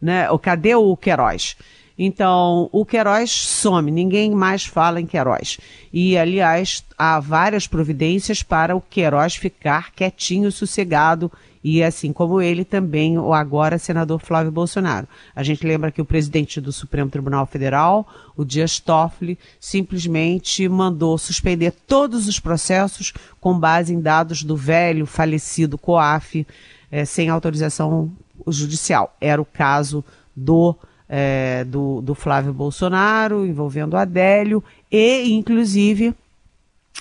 Né, 0.02 0.30
ou 0.30 0.38
cadê 0.38 0.74
o 0.74 0.94
Queiroz? 0.98 1.56
Então, 1.96 2.68
o 2.72 2.84
Queiroz 2.84 3.30
some, 3.30 3.90
ninguém 3.90 4.32
mais 4.32 4.64
fala 4.64 5.00
em 5.00 5.06
Queiroz. 5.06 5.58
E, 5.92 6.18
aliás, 6.18 6.84
há 6.98 7.20
várias 7.20 7.68
providências 7.68 8.42
para 8.42 8.74
o 8.74 8.80
Queiroz 8.80 9.36
ficar 9.36 9.92
quietinho, 9.92 10.50
sossegado, 10.50 11.30
e 11.62 11.82
assim 11.82 12.12
como 12.12 12.42
ele 12.42 12.62
também, 12.64 13.16
o 13.16 13.32
agora 13.32 13.78
senador 13.78 14.20
Flávio 14.20 14.52
Bolsonaro. 14.52 15.08
A 15.34 15.42
gente 15.42 15.66
lembra 15.66 15.90
que 15.90 16.02
o 16.02 16.04
presidente 16.04 16.60
do 16.60 16.70
Supremo 16.72 17.08
Tribunal 17.08 17.46
Federal, 17.46 18.06
o 18.36 18.44
Dias 18.44 18.78
Toffoli, 18.78 19.38
simplesmente 19.58 20.68
mandou 20.68 21.16
suspender 21.16 21.70
todos 21.70 22.28
os 22.28 22.38
processos 22.38 23.14
com 23.40 23.58
base 23.58 23.94
em 23.94 24.00
dados 24.00 24.42
do 24.42 24.56
velho, 24.56 25.06
falecido 25.06 25.78
COAF, 25.78 26.46
eh, 26.90 27.04
sem 27.06 27.30
autorização 27.30 28.12
judicial. 28.48 29.16
Era 29.18 29.40
o 29.40 29.46
caso 29.46 30.04
do 30.36 30.76
é, 31.08 31.64
do, 31.64 32.00
do 32.00 32.14
Flávio 32.14 32.52
Bolsonaro, 32.52 33.46
envolvendo 33.46 33.96
Adélio, 33.96 34.62
e 34.90 35.32
inclusive, 35.32 36.14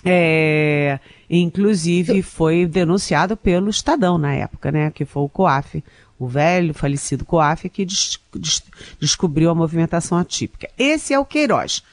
é, 0.03 0.99
inclusive 1.29 2.21
foi 2.21 2.65
denunciado 2.65 3.37
pelo 3.37 3.69
Estadão 3.69 4.17
na 4.17 4.33
época, 4.33 4.71
né? 4.71 4.91
Que 4.91 5.05
foi 5.05 5.23
o 5.23 5.29
COAF, 5.29 5.83
o 6.19 6.27
velho 6.27 6.73
falecido 6.73 7.25
COAF, 7.25 7.69
que 7.69 7.85
des, 7.85 8.19
des, 8.35 8.63
descobriu 8.99 9.49
a 9.49 9.55
movimentação 9.55 10.17
atípica. 10.17 10.69
Esse 10.77 11.13
é 11.13 11.19
o 11.19 11.25
Queiroz. 11.25 11.83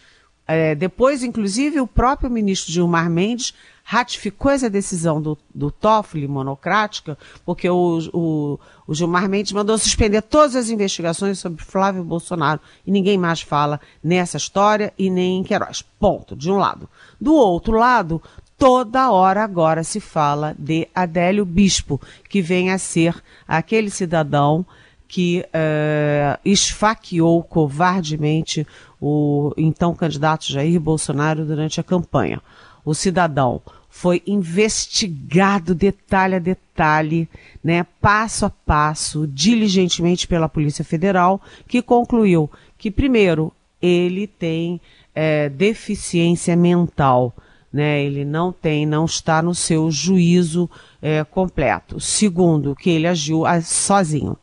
É, 0.52 0.74
depois, 0.74 1.22
inclusive, 1.22 1.80
o 1.80 1.86
próprio 1.86 2.28
ministro 2.28 2.72
Gilmar 2.72 3.08
Mendes 3.08 3.54
ratificou 3.84 4.50
essa 4.50 4.68
decisão 4.68 5.22
do, 5.22 5.38
do 5.54 5.70
Toffoli 5.70 6.26
monocrática, 6.26 7.16
porque 7.44 7.68
o, 7.68 7.98
o, 8.12 8.58
o 8.84 8.94
Gilmar 8.94 9.28
Mendes 9.28 9.52
mandou 9.52 9.78
suspender 9.78 10.22
todas 10.22 10.56
as 10.56 10.68
investigações 10.68 11.38
sobre 11.38 11.62
Flávio 11.62 12.02
Bolsonaro 12.02 12.60
e 12.84 12.90
ninguém 12.90 13.16
mais 13.16 13.40
fala 13.40 13.80
nessa 14.02 14.36
história 14.36 14.92
e 14.98 15.08
nem 15.08 15.38
em 15.38 15.42
Queiroz. 15.44 15.84
Ponto, 15.98 16.34
de 16.34 16.50
um 16.50 16.56
lado. 16.56 16.88
Do 17.20 17.34
outro 17.34 17.76
lado, 17.76 18.20
toda 18.58 19.10
hora 19.12 19.44
agora 19.44 19.84
se 19.84 20.00
fala 20.00 20.54
de 20.58 20.88
Adélio 20.92 21.44
Bispo, 21.44 22.00
que 22.28 22.42
vem 22.42 22.70
a 22.70 22.78
ser 22.78 23.22
aquele 23.46 23.90
cidadão 23.90 24.66
que 25.10 25.44
uh, 25.46 26.38
esfaqueou 26.44 27.42
covardemente 27.42 28.64
o 29.00 29.52
então 29.56 29.92
candidato 29.92 30.46
Jair 30.46 30.78
Bolsonaro 30.78 31.44
durante 31.44 31.80
a 31.80 31.82
campanha. 31.82 32.40
O 32.84 32.94
cidadão 32.94 33.60
foi 33.88 34.22
investigado 34.24 35.74
detalhe 35.74 36.36
a 36.36 36.38
detalhe, 36.38 37.28
né, 37.62 37.84
passo 38.00 38.46
a 38.46 38.50
passo, 38.50 39.26
diligentemente 39.26 40.28
pela 40.28 40.48
Polícia 40.48 40.84
Federal, 40.84 41.40
que 41.66 41.82
concluiu 41.82 42.48
que, 42.78 42.88
primeiro, 42.88 43.52
ele 43.82 44.28
tem 44.28 44.80
é, 45.12 45.48
deficiência 45.48 46.54
mental, 46.54 47.34
né, 47.72 48.00
ele 48.00 48.24
não 48.24 48.52
tem, 48.52 48.86
não 48.86 49.06
está 49.06 49.42
no 49.42 49.56
seu 49.56 49.90
juízo 49.90 50.70
é, 51.02 51.24
completo. 51.24 51.98
Segundo, 51.98 52.76
que 52.76 52.90
ele 52.90 53.08
agiu 53.08 53.42
sozinho. 53.64 54.38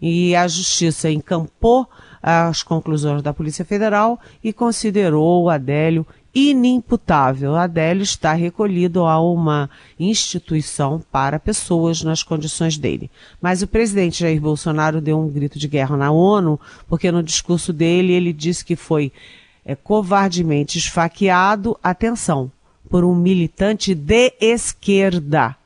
E 0.00 0.34
a 0.36 0.46
justiça 0.46 1.10
encampou 1.10 1.88
as 2.22 2.62
conclusões 2.62 3.22
da 3.22 3.32
Polícia 3.32 3.64
Federal 3.64 4.18
e 4.42 4.52
considerou 4.52 5.44
o 5.44 5.50
Adélio 5.50 6.06
inimputável. 6.34 7.56
Adélio 7.56 8.02
está 8.02 8.32
recolhido 8.32 9.04
a 9.04 9.20
uma 9.20 9.68
instituição 9.98 11.02
para 11.10 11.38
pessoas 11.38 12.02
nas 12.02 12.22
condições 12.22 12.76
dele. 12.76 13.10
Mas 13.40 13.62
o 13.62 13.66
presidente 13.66 14.20
Jair 14.20 14.40
Bolsonaro 14.40 15.00
deu 15.00 15.18
um 15.18 15.28
grito 15.28 15.58
de 15.58 15.66
guerra 15.66 15.96
na 15.96 16.10
ONU, 16.10 16.60
porque 16.86 17.10
no 17.10 17.22
discurso 17.22 17.72
dele 17.72 18.12
ele 18.12 18.32
disse 18.32 18.64
que 18.64 18.76
foi 18.76 19.12
é, 19.64 19.74
covardemente 19.74 20.78
esfaqueado, 20.78 21.78
atenção, 21.82 22.50
por 22.88 23.04
um 23.04 23.14
militante 23.14 23.94
de 23.94 24.32
esquerda. 24.40 25.56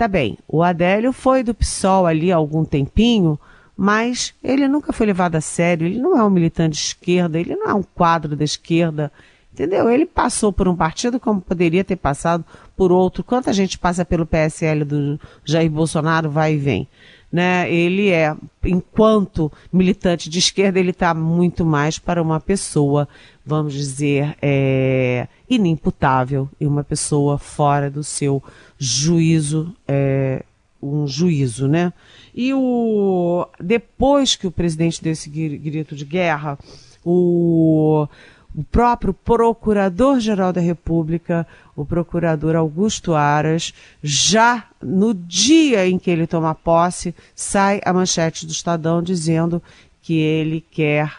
Tá 0.00 0.08
bem, 0.08 0.38
o 0.48 0.62
Adélio 0.62 1.12
foi 1.12 1.42
do 1.42 1.52
PSOL 1.52 2.06
ali 2.06 2.32
há 2.32 2.36
algum 2.36 2.64
tempinho, 2.64 3.38
mas 3.76 4.32
ele 4.42 4.66
nunca 4.66 4.94
foi 4.94 5.04
levado 5.04 5.36
a 5.36 5.42
sério, 5.42 5.86
ele 5.86 5.98
não 5.98 6.16
é 6.16 6.24
um 6.24 6.30
militante 6.30 6.78
de 6.78 6.82
esquerda, 6.84 7.38
ele 7.38 7.54
não 7.54 7.68
é 7.68 7.74
um 7.74 7.82
quadro 7.82 8.34
da 8.34 8.42
esquerda, 8.42 9.12
entendeu? 9.52 9.90
Ele 9.90 10.06
passou 10.06 10.54
por 10.54 10.66
um 10.66 10.74
partido 10.74 11.20
como 11.20 11.42
poderia 11.42 11.84
ter 11.84 11.96
passado 11.96 12.42
por 12.74 12.90
outro. 12.90 13.22
Quanta 13.22 13.52
gente 13.52 13.78
passa 13.78 14.02
pelo 14.02 14.24
PSL 14.24 14.86
do 14.86 15.20
Jair 15.44 15.70
Bolsonaro, 15.70 16.30
vai 16.30 16.54
e 16.54 16.56
vem 16.56 16.88
né? 17.32 17.72
Ele 17.72 18.10
é, 18.10 18.34
enquanto 18.64 19.52
militante 19.72 20.28
de 20.28 20.38
esquerda, 20.38 20.78
ele 20.80 20.90
está 20.90 21.14
muito 21.14 21.64
mais 21.64 21.98
para 21.98 22.20
uma 22.20 22.40
pessoa, 22.40 23.08
vamos 23.44 23.72
dizer, 23.72 24.36
é, 24.42 25.28
inimputável 25.48 26.48
e 26.60 26.66
uma 26.66 26.82
pessoa 26.82 27.38
fora 27.38 27.90
do 27.90 28.02
seu 28.02 28.42
juízo, 28.78 29.74
é, 29.86 30.44
um 30.82 31.06
juízo, 31.06 31.68
né? 31.68 31.92
E 32.34 32.52
o 32.54 33.46
depois 33.60 34.34
que 34.34 34.46
o 34.46 34.50
presidente 34.50 35.02
deu 35.02 35.12
esse 35.12 35.28
grito 35.28 35.94
de 35.94 36.04
guerra, 36.04 36.58
o 37.04 38.08
o 38.54 38.64
próprio 38.64 39.14
Procurador-Geral 39.14 40.52
da 40.52 40.60
República, 40.60 41.46
o 41.76 41.84
Procurador 41.84 42.56
Augusto 42.56 43.14
Aras, 43.14 43.72
já 44.02 44.64
no 44.82 45.14
dia 45.14 45.86
em 45.86 45.98
que 45.98 46.10
ele 46.10 46.26
toma 46.26 46.54
posse, 46.54 47.14
sai 47.34 47.80
a 47.84 47.92
manchete 47.92 48.46
do 48.46 48.52
Estadão 48.52 49.02
dizendo 49.02 49.62
que 50.02 50.18
ele 50.18 50.64
quer 50.70 51.12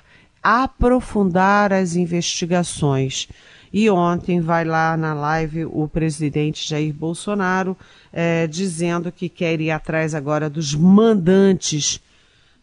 aprofundar 0.43 1.71
as 1.71 1.95
investigações. 1.95 3.27
E 3.73 3.89
ontem 3.89 4.41
vai 4.41 4.65
lá 4.65 4.97
na 4.97 5.13
live 5.13 5.65
o 5.65 5.87
presidente 5.87 6.67
Jair 6.67 6.93
Bolsonaro 6.93 7.77
é, 8.11 8.45
dizendo 8.45 9.11
que 9.11 9.29
quer 9.29 9.61
ir 9.61 9.71
atrás 9.71 10.13
agora 10.13 10.49
dos 10.49 10.75
mandantes 10.75 12.01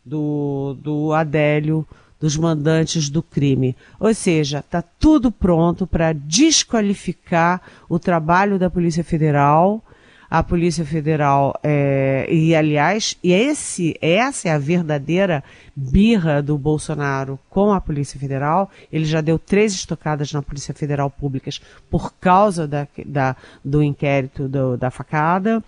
do, 0.05 0.77
do 0.83 1.15
Adélio 1.15 1.87
dos 2.21 2.37
mandantes 2.37 3.09
do 3.09 3.23
crime. 3.23 3.77
Ou 3.99 4.13
seja, 4.13 4.59
está 4.59 4.83
tudo 4.83 5.31
pronto 5.31 5.87
para 5.87 6.13
desqualificar 6.13 7.61
o 7.89 7.99
trabalho 7.99 8.59
da 8.59 8.69
Polícia 8.69 9.05
Federal. 9.05 9.83
A 10.31 10.43
Polícia 10.43 10.85
Federal, 10.85 11.59
é, 11.63 12.27
e 12.31 12.55
aliás, 12.55 13.17
e 13.25 13.33
esse, 13.33 13.97
essa 13.99 14.51
é 14.51 14.53
a 14.53 14.59
verdadeira 14.59 15.43
birra 15.75 16.43
do 16.43 16.59
Bolsonaro 16.59 17.39
com 17.49 17.73
a 17.73 17.81
Polícia 17.81 18.21
Federal. 18.21 18.71
Ele 18.93 19.07
já 19.07 19.23
deu 19.23 19.39
três 19.39 19.73
estocadas 19.73 20.31
na 20.31 20.43
Polícia 20.43 20.75
Federal 20.75 21.09
públicas 21.09 21.63
por 21.89 22.13
causa 22.21 22.69
da, 22.69 22.87
da 23.07 23.37
do 23.65 23.83
inquérito 23.83 24.47
do, 24.47 24.77
da 24.77 24.91
facada. 24.91 25.65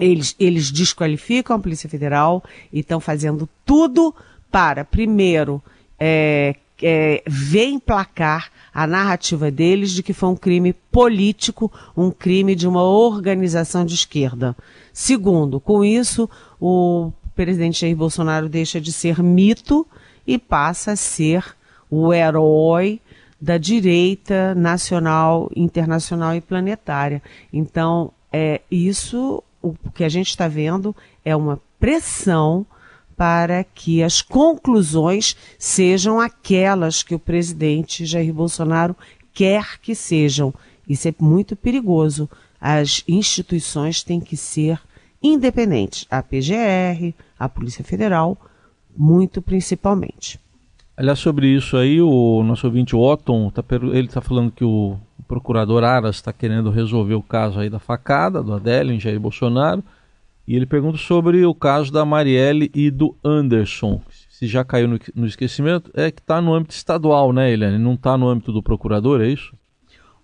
Eles, 0.00 0.34
eles 0.40 0.70
desqualificam 0.70 1.56
a 1.56 1.58
Polícia 1.58 1.88
Federal 1.88 2.42
e 2.72 2.80
estão 2.80 2.98
fazendo 2.98 3.46
tudo 3.62 4.14
para, 4.56 4.86
primeiro, 4.86 5.62
é, 6.00 6.56
é, 6.82 7.22
emplacar 7.62 8.50
a 8.72 8.86
narrativa 8.86 9.50
deles 9.50 9.90
de 9.90 10.02
que 10.02 10.14
foi 10.14 10.30
um 10.30 10.34
crime 10.34 10.72
político, 10.90 11.70
um 11.94 12.10
crime 12.10 12.54
de 12.54 12.66
uma 12.66 12.82
organização 12.82 13.84
de 13.84 13.92
esquerda. 13.92 14.56
Segundo, 14.94 15.60
com 15.60 15.84
isso, 15.84 16.26
o 16.58 17.12
presidente 17.34 17.82
Jair 17.82 17.94
Bolsonaro 17.94 18.48
deixa 18.48 18.80
de 18.80 18.94
ser 18.94 19.22
mito 19.22 19.86
e 20.26 20.38
passa 20.38 20.92
a 20.92 20.96
ser 20.96 21.44
o 21.90 22.10
herói 22.14 22.98
da 23.38 23.58
direita 23.58 24.54
nacional, 24.54 25.50
internacional 25.54 26.34
e 26.34 26.40
planetária. 26.40 27.22
Então, 27.52 28.10
é 28.32 28.62
isso 28.70 29.44
o 29.60 29.74
que 29.94 30.02
a 30.02 30.08
gente 30.08 30.30
está 30.30 30.48
vendo 30.48 30.96
é 31.22 31.36
uma 31.36 31.60
pressão 31.78 32.64
para 33.16 33.64
que 33.64 34.02
as 34.02 34.20
conclusões 34.20 35.36
sejam 35.58 36.20
aquelas 36.20 37.02
que 37.02 37.14
o 37.14 37.18
presidente 37.18 38.04
Jair 38.04 38.32
Bolsonaro 38.32 38.94
quer 39.32 39.80
que 39.80 39.94
sejam. 39.94 40.52
Isso 40.88 41.08
é 41.08 41.14
muito 41.18 41.56
perigoso. 41.56 42.28
As 42.60 43.02
instituições 43.08 44.02
têm 44.02 44.20
que 44.20 44.36
ser 44.36 44.80
independentes. 45.22 46.06
A 46.10 46.22
PGR, 46.22 47.14
a 47.38 47.48
Polícia 47.48 47.84
Federal, 47.84 48.36
muito 48.96 49.40
principalmente. 49.40 50.38
Aliás, 50.96 51.18
sobre 51.18 51.48
isso 51.48 51.76
aí, 51.76 52.00
o 52.00 52.42
nosso 52.42 52.66
ouvinte 52.66 52.96
Otton, 52.96 53.50
tá, 53.50 53.62
ele 53.92 54.06
está 54.06 54.22
falando 54.22 54.50
que 54.50 54.64
o 54.64 54.96
procurador 55.28 55.84
Aras 55.84 56.16
está 56.16 56.32
querendo 56.32 56.70
resolver 56.70 57.14
o 57.14 57.22
caso 57.22 57.58
aí 57.60 57.68
da 57.68 57.78
facada 57.78 58.42
do 58.42 58.54
Adélio 58.54 58.94
em 58.94 59.00
Jair 59.00 59.20
Bolsonaro. 59.20 59.84
E 60.46 60.54
ele 60.54 60.66
pergunta 60.66 60.96
sobre 60.96 61.44
o 61.44 61.54
caso 61.54 61.92
da 61.92 62.04
Marielle 62.04 62.70
e 62.74 62.90
do 62.90 63.16
Anderson. 63.24 64.00
Se 64.30 64.46
já 64.46 64.64
caiu 64.64 64.86
no, 64.86 64.98
no 65.14 65.26
esquecimento, 65.26 65.90
é 65.94 66.10
que 66.10 66.20
está 66.20 66.40
no 66.40 66.54
âmbito 66.54 66.74
estadual, 66.74 67.32
né, 67.32 67.50
Eliane? 67.52 67.78
Não 67.78 67.94
está 67.94 68.16
no 68.16 68.28
âmbito 68.28 68.52
do 68.52 68.62
procurador, 68.62 69.20
é 69.20 69.28
isso? 69.28 69.54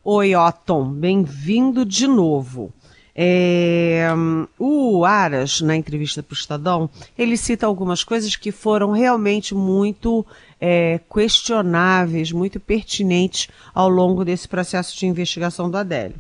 Oi, 0.04 0.35
Otton, 0.35 0.90
bem-vindo 0.90 1.85
de 1.85 2.06
novo. 2.06 2.72
É, 3.14 4.08
o 4.58 5.04
Aras, 5.04 5.61
na 5.61 5.76
entrevista 5.76 6.22
para 6.22 6.32
o 6.32 6.37
Estadão, 6.37 6.88
ele 7.16 7.37
cita 7.37 7.66
algumas 7.66 8.02
coisas 8.02 8.37
que 8.37 8.50
foram 8.50 8.90
realmente 8.92 9.54
muito 9.54 10.24
é, 10.61 11.00
questionáveis, 11.12 12.32
muito 12.32 12.58
pertinentes 12.58 13.48
ao 13.74 13.88
longo 13.88 14.24
desse 14.24 14.48
processo 14.48 14.98
de 14.98 15.06
investigação 15.06 15.70
do 15.70 15.76
Adélio. 15.76 16.16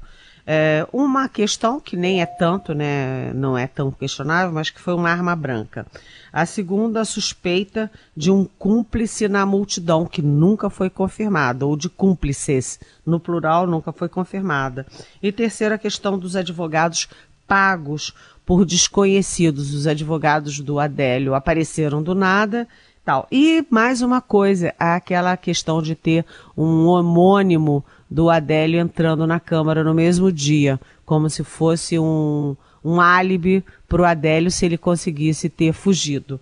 É, 0.46 0.86
uma 0.92 1.28
questão 1.28 1.78
que 1.78 1.96
nem 1.96 2.20
é 2.20 2.26
tanto, 2.26 2.74
né, 2.74 3.32
não 3.32 3.56
é 3.56 3.66
tão 3.66 3.90
questionável, 3.90 4.52
mas 4.52 4.70
que 4.70 4.80
foi 4.80 4.94
uma 4.94 5.10
arma 5.10 5.36
branca. 5.36 5.86
A 6.32 6.44
segunda, 6.46 7.00
a 7.00 7.04
suspeita 7.04 7.90
de 8.16 8.30
um 8.30 8.44
cúmplice 8.58 9.28
na 9.28 9.46
multidão, 9.46 10.06
que 10.06 10.22
nunca 10.22 10.68
foi 10.68 10.90
confirmada, 10.90 11.66
ou 11.66 11.76
de 11.76 11.88
cúmplices, 11.88 12.80
no 13.06 13.20
plural, 13.20 13.66
nunca 13.66 13.92
foi 13.92 14.08
confirmada. 14.08 14.86
E 15.22 15.30
terceira, 15.30 15.76
a 15.76 15.78
questão 15.78 16.18
dos 16.18 16.34
advogados 16.34 17.08
pagos 17.46 18.14
por 18.46 18.64
desconhecidos. 18.64 19.74
Os 19.74 19.86
advogados 19.86 20.58
do 20.60 20.80
Adélio 20.80 21.34
apareceram 21.34 22.02
do 22.02 22.14
nada 22.14 22.66
tal. 23.04 23.26
E 23.30 23.64
mais 23.68 24.00
uma 24.00 24.20
coisa, 24.20 24.74
aquela 24.78 25.36
questão 25.36 25.82
de 25.82 25.94
ter 25.94 26.24
um 26.56 26.86
homônimo 26.86 27.84
do 28.12 28.28
Adélio 28.28 28.78
entrando 28.78 29.26
na 29.26 29.40
Câmara 29.40 29.82
no 29.82 29.94
mesmo 29.94 30.30
dia, 30.30 30.78
como 31.04 31.30
se 31.30 31.42
fosse 31.42 31.98
um, 31.98 32.54
um 32.84 33.00
álibi 33.00 33.64
para 33.88 34.02
o 34.02 34.04
Adélio 34.04 34.50
se 34.50 34.66
ele 34.66 34.76
conseguisse 34.76 35.48
ter 35.48 35.72
fugido. 35.72 36.38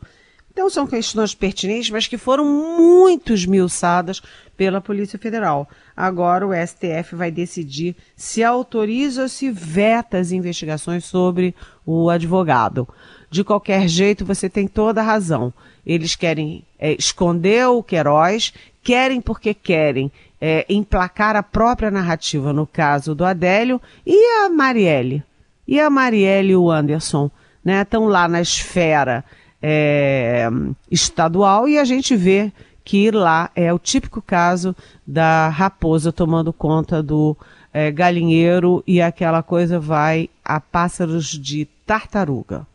Então 0.53 0.69
são 0.69 0.85
questões 0.85 1.33
pertinentes, 1.33 1.91
mas 1.91 2.09
que 2.09 2.19
foram 2.19 2.45
muito 2.45 3.33
esmiuçadas 3.33 4.21
pela 4.57 4.81
Polícia 4.81 5.17
Federal. 5.17 5.69
Agora 5.97 6.47
o 6.47 6.51
STF 6.53 7.15
vai 7.15 7.31
decidir 7.31 7.95
se 8.17 8.43
autoriza 8.43 9.23
ou 9.23 9.29
se 9.29 9.49
veta 9.49 10.19
as 10.19 10.33
investigações 10.33 11.05
sobre 11.05 11.55
o 11.87 12.11
advogado. 12.11 12.87
De 13.31 13.45
qualquer 13.45 13.87
jeito, 13.87 14.25
você 14.25 14.51
tem 14.51 14.67
toda 14.67 15.01
a 15.01 15.05
razão. 15.05 15.55
Eles 15.87 16.17
querem 16.17 16.65
é, 16.81 16.95
esconder 16.99 17.69
o 17.69 17.81
Queiroz, 17.81 18.53
querem 18.83 19.21
porque 19.21 19.55
querem 19.55 20.11
é, 20.41 20.65
emplacar 20.69 21.37
a 21.37 21.43
própria 21.43 21.91
narrativa, 21.91 22.53
no 22.53 22.67
caso 22.67 23.15
do 23.15 23.25
Adélio, 23.25 23.81
e 24.07 24.45
a 24.45 24.49
Marielle? 24.49 25.23
E 25.69 25.79
a 25.79 25.91
Marielle 25.91 26.53
e 26.53 26.57
o 26.57 26.71
Anderson? 26.71 27.31
Né, 27.63 27.83
estão 27.83 28.07
lá 28.07 28.27
na 28.27 28.41
esfera 28.41 29.23
é, 29.63 30.49
estadual 30.91 31.69
e 31.69 31.79
a 31.79 31.85
gente 31.85 32.17
vê 32.17 32.51
que 32.83 33.11
lá 33.11 33.51
é 33.55 33.73
o 33.73 33.79
típico 33.79 34.23
caso 34.23 34.75
da 35.07 35.49
raposa 35.49 36.11
tomando 36.11 36.53
conta 36.53 37.03
do 37.03 37.37
é, 37.73 37.91
galinheiro 37.91 38.83
e 38.87 39.01
aquela 39.01 39.43
coisa 39.43 39.79
vai 39.79 40.31
a 40.45 40.59
pássaros 40.59 41.27
de 41.27 41.67
tartaruga. 41.87 42.67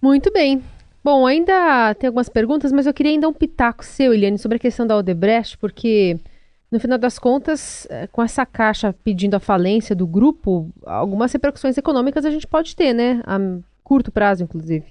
Muito 0.00 0.32
bem. 0.32 0.62
Bom, 1.04 1.26
ainda 1.26 1.94
tem 1.94 2.08
algumas 2.08 2.28
perguntas, 2.28 2.72
mas 2.72 2.86
eu 2.86 2.94
queria 2.94 3.12
ainda 3.12 3.28
um 3.28 3.32
pitaco 3.32 3.84
seu, 3.84 4.12
Eliane, 4.12 4.38
sobre 4.38 4.56
a 4.56 4.60
questão 4.60 4.86
da 4.86 4.96
Odebrecht, 4.96 5.58
porque 5.58 6.18
no 6.72 6.80
final 6.80 6.96
das 6.96 7.18
contas, 7.18 7.86
é, 7.90 8.06
com 8.06 8.22
essa 8.22 8.46
caixa 8.46 8.94
pedindo 9.04 9.34
a 9.34 9.40
falência 9.40 9.94
do 9.94 10.06
grupo, 10.06 10.70
algumas 10.86 11.30
repercussões 11.30 11.76
econômicas 11.76 12.24
a 12.24 12.30
gente 12.30 12.46
pode 12.46 12.74
ter, 12.74 12.94
né? 12.94 13.22
A 13.26 13.38
curto 13.84 14.10
prazo, 14.10 14.42
inclusive. 14.42 14.86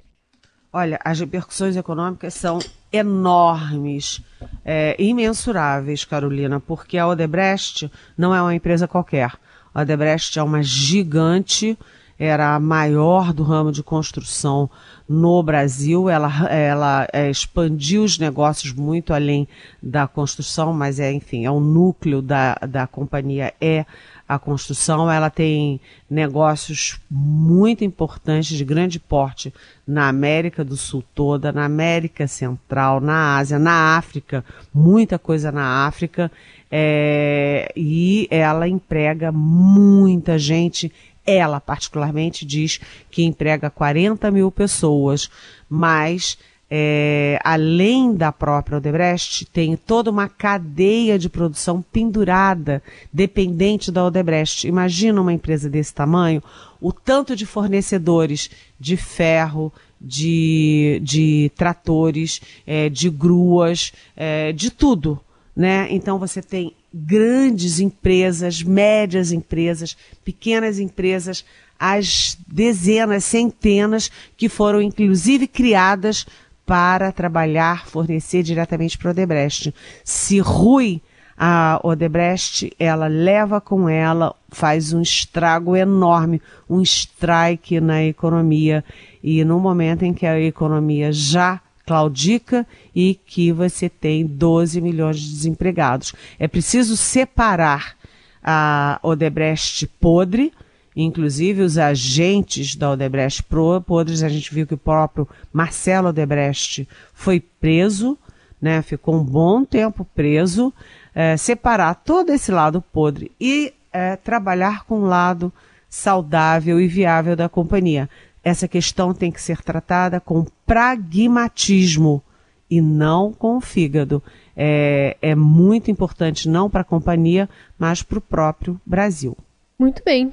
Olha, 0.72 1.00
as 1.04 1.20
repercussões 1.20 1.76
econômicas 1.76 2.36
são 2.36 2.60
enormes, 2.94 4.22
é, 4.64 4.96
imensuráveis, 5.00 6.06
Carolina, 6.06 6.60
porque 6.60 7.00
a 7.00 7.08
Odebrecht 7.08 7.92
não 8.16 8.34
é 8.34 8.40
uma 8.40 8.54
empresa 8.54 8.88
qualquer. 8.88 9.34
A 9.74 9.82
Odebrecht 9.82 10.38
é 10.38 10.44
uma 10.44 10.62
gigante, 10.62 11.78
era 12.24 12.54
a 12.54 12.60
maior 12.60 13.34
do 13.34 13.42
ramo 13.42 13.72
de 13.72 13.82
construção 13.82 14.70
no 15.10 15.42
Brasil. 15.42 16.08
Ela, 16.08 16.48
ela 16.52 17.08
é, 17.12 17.32
expandiu 17.32 18.04
os 18.04 18.20
negócios 18.20 18.72
muito 18.72 19.12
além 19.12 19.48
da 19.82 20.08
construção, 20.08 20.72
mas 20.72 21.00
é, 21.00 21.12
enfim, 21.12 21.46
é 21.46 21.50
o 21.50 21.60
núcleo 21.60 22.22
da, 22.22 22.54
da 22.70 22.86
companhia 22.86 23.52
é 23.60 23.88
a 24.30 24.38
construção. 24.38 25.12
Ela 25.12 25.32
tem 25.32 25.82
negócios 26.08 27.02
muito 27.10 27.84
importantes, 27.84 28.56
de 28.56 28.64
grande 28.64 29.00
porte, 29.00 29.52
na 29.88 30.08
América 30.08 30.64
do 30.64 30.78
Sul 30.78 31.04
toda, 31.16 31.52
na 31.52 31.66
América 31.66 32.28
Central, 32.28 33.02
na 33.02 33.38
Ásia, 33.38 33.58
na 33.58 33.98
África, 33.98 34.46
muita 34.72 35.18
coisa 35.18 35.52
na 35.52 35.88
África. 35.88 36.32
É, 36.74 37.70
e 37.76 38.28
ela 38.32 38.66
emprega 38.66 39.30
muita 39.30 40.40
gente 40.40 40.90
ela, 41.26 41.60
particularmente, 41.60 42.46
diz 42.46 42.80
que 43.10 43.24
emprega 43.24 43.70
40 43.70 44.30
mil 44.32 44.52
pessoas, 44.52 45.30
mas 45.70 46.38
é, 46.74 47.38
além 47.44 48.16
da 48.16 48.32
própria 48.32 48.78
Odebrecht, 48.78 49.46
tem 49.46 49.76
toda 49.76 50.10
uma 50.10 50.30
cadeia 50.30 51.20
de 51.20 51.28
produção 51.28 51.82
pendurada, 51.82 52.82
dependente 53.12 53.92
da 53.92 54.06
Odebrecht. 54.06 54.66
Imagina 54.66 55.20
uma 55.20 55.34
empresa 55.34 55.70
desse 55.70 55.94
tamanho, 55.94 56.42
o 56.80 56.94
tanto 56.94 57.36
de 57.36 57.46
fornecedores 57.46 58.50
de 58.80 58.96
ferro, 58.96 59.72
de, 60.00 61.02
de 61.04 61.52
tratores, 61.58 62.40
é, 62.66 62.88
de 62.88 63.10
gruas, 63.10 63.92
é, 64.16 64.54
de 64.54 64.72
tudo. 64.72 65.20
Né? 65.62 65.86
Então 65.92 66.18
você 66.18 66.42
tem 66.42 66.74
grandes 66.92 67.80
empresas, 67.80 68.64
médias 68.64 69.32
empresas, 69.32 69.96
pequenas 70.26 70.80
empresas, 70.80 71.46
as 71.80 72.36
dezenas, 72.48 73.26
centenas 73.26 74.10
que 74.36 74.50
foram 74.50 74.82
inclusive 74.82 75.46
criadas 75.46 76.26
para 76.66 77.12
trabalhar, 77.12 77.86
fornecer 77.86 78.42
diretamente 78.42 78.98
para 78.98 79.10
o 79.10 79.12
Odebrecht. 79.12 79.72
Se 80.04 80.40
Rui 80.40 81.00
a 81.38 81.80
Odebrecht, 81.84 82.74
ela 82.80 83.06
leva 83.06 83.62
com 83.62 83.88
ela, 83.88 84.36
faz 84.50 84.94
um 84.94 85.02
estrago 85.04 85.76
enorme, 85.76 86.42
um 86.68 86.82
strike 86.82 87.80
na 87.80 88.04
economia. 88.04 88.84
E 89.24 89.46
no 89.46 89.60
momento 89.60 90.02
em 90.02 90.12
que 90.12 90.26
a 90.26 90.42
economia 90.42 91.14
já 91.14 91.62
claudica 91.92 92.66
e 92.96 93.16
que 93.26 93.52
você 93.52 93.90
tem 93.90 94.26
12 94.26 94.80
milhões 94.80 95.20
de 95.20 95.30
desempregados. 95.30 96.14
É 96.40 96.48
preciso 96.48 96.96
separar 96.96 97.98
a 98.42 98.98
Odebrecht 99.04 99.86
podre, 100.00 100.54
inclusive 100.96 101.62
os 101.62 101.78
agentes 101.78 102.78
da 102.78 102.92
Odebrecht 102.92 103.44
podres, 103.86 104.24
a 104.24 104.30
gente 104.30 104.54
viu 104.54 104.66
que 104.66 104.74
o 104.74 104.78
próprio 104.78 105.28
Marcelo 105.52 106.08
Odebrecht 106.08 106.88
foi 107.14 107.42
preso, 107.42 108.18
né, 108.62 108.82
ficou 108.82 109.16
um 109.16 109.24
bom 109.24 109.66
tempo 109.66 110.08
preso, 110.16 110.74
é, 111.14 111.36
separar 111.36 111.96
todo 111.96 112.30
esse 112.30 112.54
lado 112.54 112.82
podre 112.82 113.34
e 113.38 113.74
é, 113.92 114.16
trabalhar 114.16 114.86
com 114.86 115.02
o 115.02 115.06
lado 115.06 115.52
saudável 115.90 116.80
e 116.80 116.88
viável 116.88 117.36
da 117.36 117.50
companhia 117.50 118.10
essa 118.44 118.68
questão 118.68 119.14
tem 119.14 119.32
que 119.32 119.42
ser 119.42 119.62
tratada 119.62 120.20
com 120.20 120.46
pragmatismo 120.66 122.24
e 122.70 122.82
não 122.82 123.34
com 123.34 123.58
o 123.58 123.62
fígado. 123.62 124.24
É, 124.56 125.18
é 125.22 125.36
muito 125.36 125.92
importante 125.92 126.50
não 126.50 126.70
para 126.70 126.82
a 126.82 126.86
companhia, 126.86 127.50
mas 127.78 128.02
para 128.02 128.18
o 128.18 128.22
próprio 128.22 128.80
Brasil. 128.86 129.38
Muito 129.78 130.02
bem. 130.04 130.32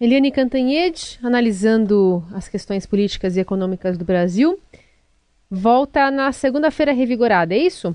Eliane 0.00 0.30
Cantanhede, 0.30 1.18
analisando 1.22 2.24
as 2.32 2.48
questões 2.48 2.86
políticas 2.86 3.36
e 3.36 3.40
econômicas 3.40 3.98
do 3.98 4.04
Brasil, 4.04 4.58
volta 5.50 6.10
na 6.10 6.32
segunda-feira 6.32 6.92
revigorada, 6.92 7.54
é 7.54 7.58
isso? 7.58 7.94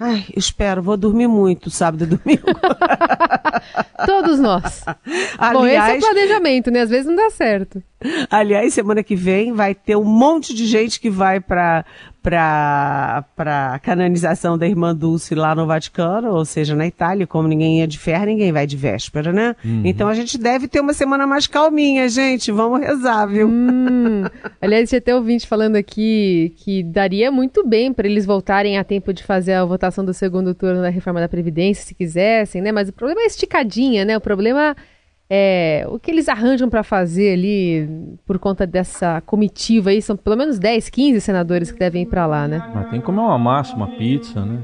Ai, 0.00 0.26
espero, 0.36 0.80
vou 0.80 0.96
dormir 0.96 1.26
muito 1.26 1.70
sábado 1.70 2.04
e 2.04 2.06
domingo. 2.06 2.46
Todos 4.06 4.38
nós. 4.38 4.84
Aliás, 5.36 5.52
Bom, 5.52 5.66
esse 5.66 5.90
é 5.90 5.96
o 5.96 6.00
planejamento, 6.00 6.70
né? 6.70 6.82
Às 6.82 6.90
vezes 6.90 7.06
não 7.06 7.16
dá 7.16 7.30
certo. 7.30 7.82
Aliás, 8.30 8.72
semana 8.74 9.02
que 9.02 9.16
vem 9.16 9.52
vai 9.52 9.74
ter 9.74 9.96
um 9.96 10.04
monte 10.04 10.54
de 10.54 10.66
gente 10.66 11.00
que 11.00 11.10
vai 11.10 11.40
para 11.40 11.84
para 12.22 13.24
a 13.72 13.78
canonização 13.78 14.58
da 14.58 14.66
irmã 14.66 14.94
Dulce 14.94 15.34
lá 15.34 15.54
no 15.54 15.66
Vaticano, 15.66 16.30
ou 16.30 16.44
seja, 16.44 16.74
na 16.74 16.86
Itália, 16.86 17.26
como 17.26 17.48
ninguém 17.48 17.80
ia 17.80 17.86
de 17.86 17.98
ferro, 17.98 18.26
ninguém 18.26 18.52
vai 18.52 18.66
de 18.66 18.76
véspera, 18.76 19.32
né? 19.32 19.54
Uhum. 19.64 19.82
Então 19.84 20.08
a 20.08 20.14
gente 20.14 20.36
deve 20.36 20.68
ter 20.68 20.80
uma 20.80 20.92
semana 20.92 21.26
mais 21.26 21.46
calminha, 21.46 22.08
gente. 22.08 22.50
Vamos 22.50 22.80
rezar, 22.80 23.26
viu? 23.26 23.48
Hum. 23.48 24.24
Aliás, 24.60 24.88
tinha 24.88 24.98
até 24.98 25.14
ouvinte 25.14 25.46
falando 25.46 25.76
aqui 25.76 26.54
que 26.56 26.82
daria 26.82 27.30
muito 27.30 27.66
bem 27.66 27.92
para 27.92 28.08
eles 28.08 28.26
voltarem 28.26 28.78
a 28.78 28.84
tempo 28.84 29.12
de 29.12 29.22
fazer 29.22 29.54
a 29.54 29.64
votação 29.64 30.04
do 30.04 30.12
segundo 30.12 30.54
turno 30.54 30.82
da 30.82 30.88
reforma 30.88 31.20
da 31.20 31.28
Previdência, 31.28 31.84
se 31.84 31.94
quisessem, 31.94 32.60
né? 32.60 32.72
Mas 32.72 32.88
o 32.88 32.92
problema 32.92 33.22
é 33.22 33.26
esticadinha, 33.26 34.04
né? 34.04 34.16
O 34.16 34.20
problema 34.20 34.74
é, 34.74 34.74
o 35.88 35.98
que 35.98 36.10
eles 36.10 36.28
arranjam 36.28 36.68
para 36.68 36.82
fazer 36.82 37.32
ali 37.32 38.16
por 38.26 38.38
conta 38.38 38.66
dessa 38.66 39.20
comitiva 39.22 39.90
aí, 39.90 40.00
são 40.00 40.16
pelo 40.16 40.36
menos 40.36 40.58
10, 40.58 40.88
15 40.88 41.20
senadores 41.20 41.70
que 41.70 41.78
devem 41.78 42.02
ir 42.02 42.06
para 42.06 42.26
lá, 42.26 42.48
né? 42.48 42.62
Mas 42.74 42.90
tem 42.90 43.00
que 43.00 43.06
comer 43.06 43.20
uma 43.20 43.38
massa, 43.38 43.76
uma 43.76 43.88
pizza, 43.88 44.44
né? 44.44 44.62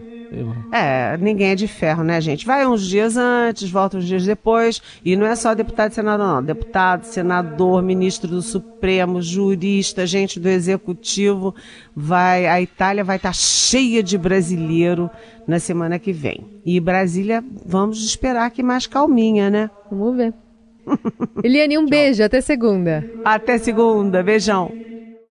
É, 0.73 1.17
ninguém 1.19 1.51
é 1.51 1.55
de 1.55 1.69
ferro, 1.69 2.03
né, 2.03 2.21
gente? 2.21 2.45
Vai 2.47 2.67
uns 2.67 2.87
dias 2.87 3.17
antes, 3.17 3.71
volta 3.71 3.99
uns 3.99 4.07
dias 4.07 4.25
depois. 4.25 4.83
E 5.05 5.17
não 5.17 5.27
é 5.27 5.37
só 5.37 5.55
deputado 5.55 5.93
e 5.93 5.95
senador, 5.95 6.27
não. 6.27 6.43
Deputado, 6.43 7.05
senador, 7.05 7.83
ministro 7.83 8.29
do 8.29 8.43
Supremo, 8.43 9.23
jurista, 9.23 10.07
gente 10.07 10.41
do 10.41 10.49
Executivo. 10.49 11.55
Vai, 11.95 12.47
a 12.47 12.61
Itália 12.61 13.05
vai 13.05 13.17
estar 13.17 13.29
tá 13.31 13.35
cheia 13.35 14.03
de 14.03 14.19
brasileiro 14.19 15.09
na 15.47 15.59
semana 15.59 15.99
que 15.99 16.13
vem. 16.13 16.45
E 16.65 16.81
Brasília, 16.81 17.45
vamos 17.65 18.05
esperar 18.05 18.51
que 18.51 18.63
mais 18.63 18.87
calminha, 18.87 19.51
né? 19.51 19.71
Vamos 19.91 20.17
ver. 20.17 20.35
Eliane, 21.43 21.79
um 21.79 21.87
beijo. 21.87 22.23
Até 22.23 22.41
segunda. 22.41 23.05
Até 23.25 23.59
segunda. 23.59 24.23
Beijão. 24.23 24.73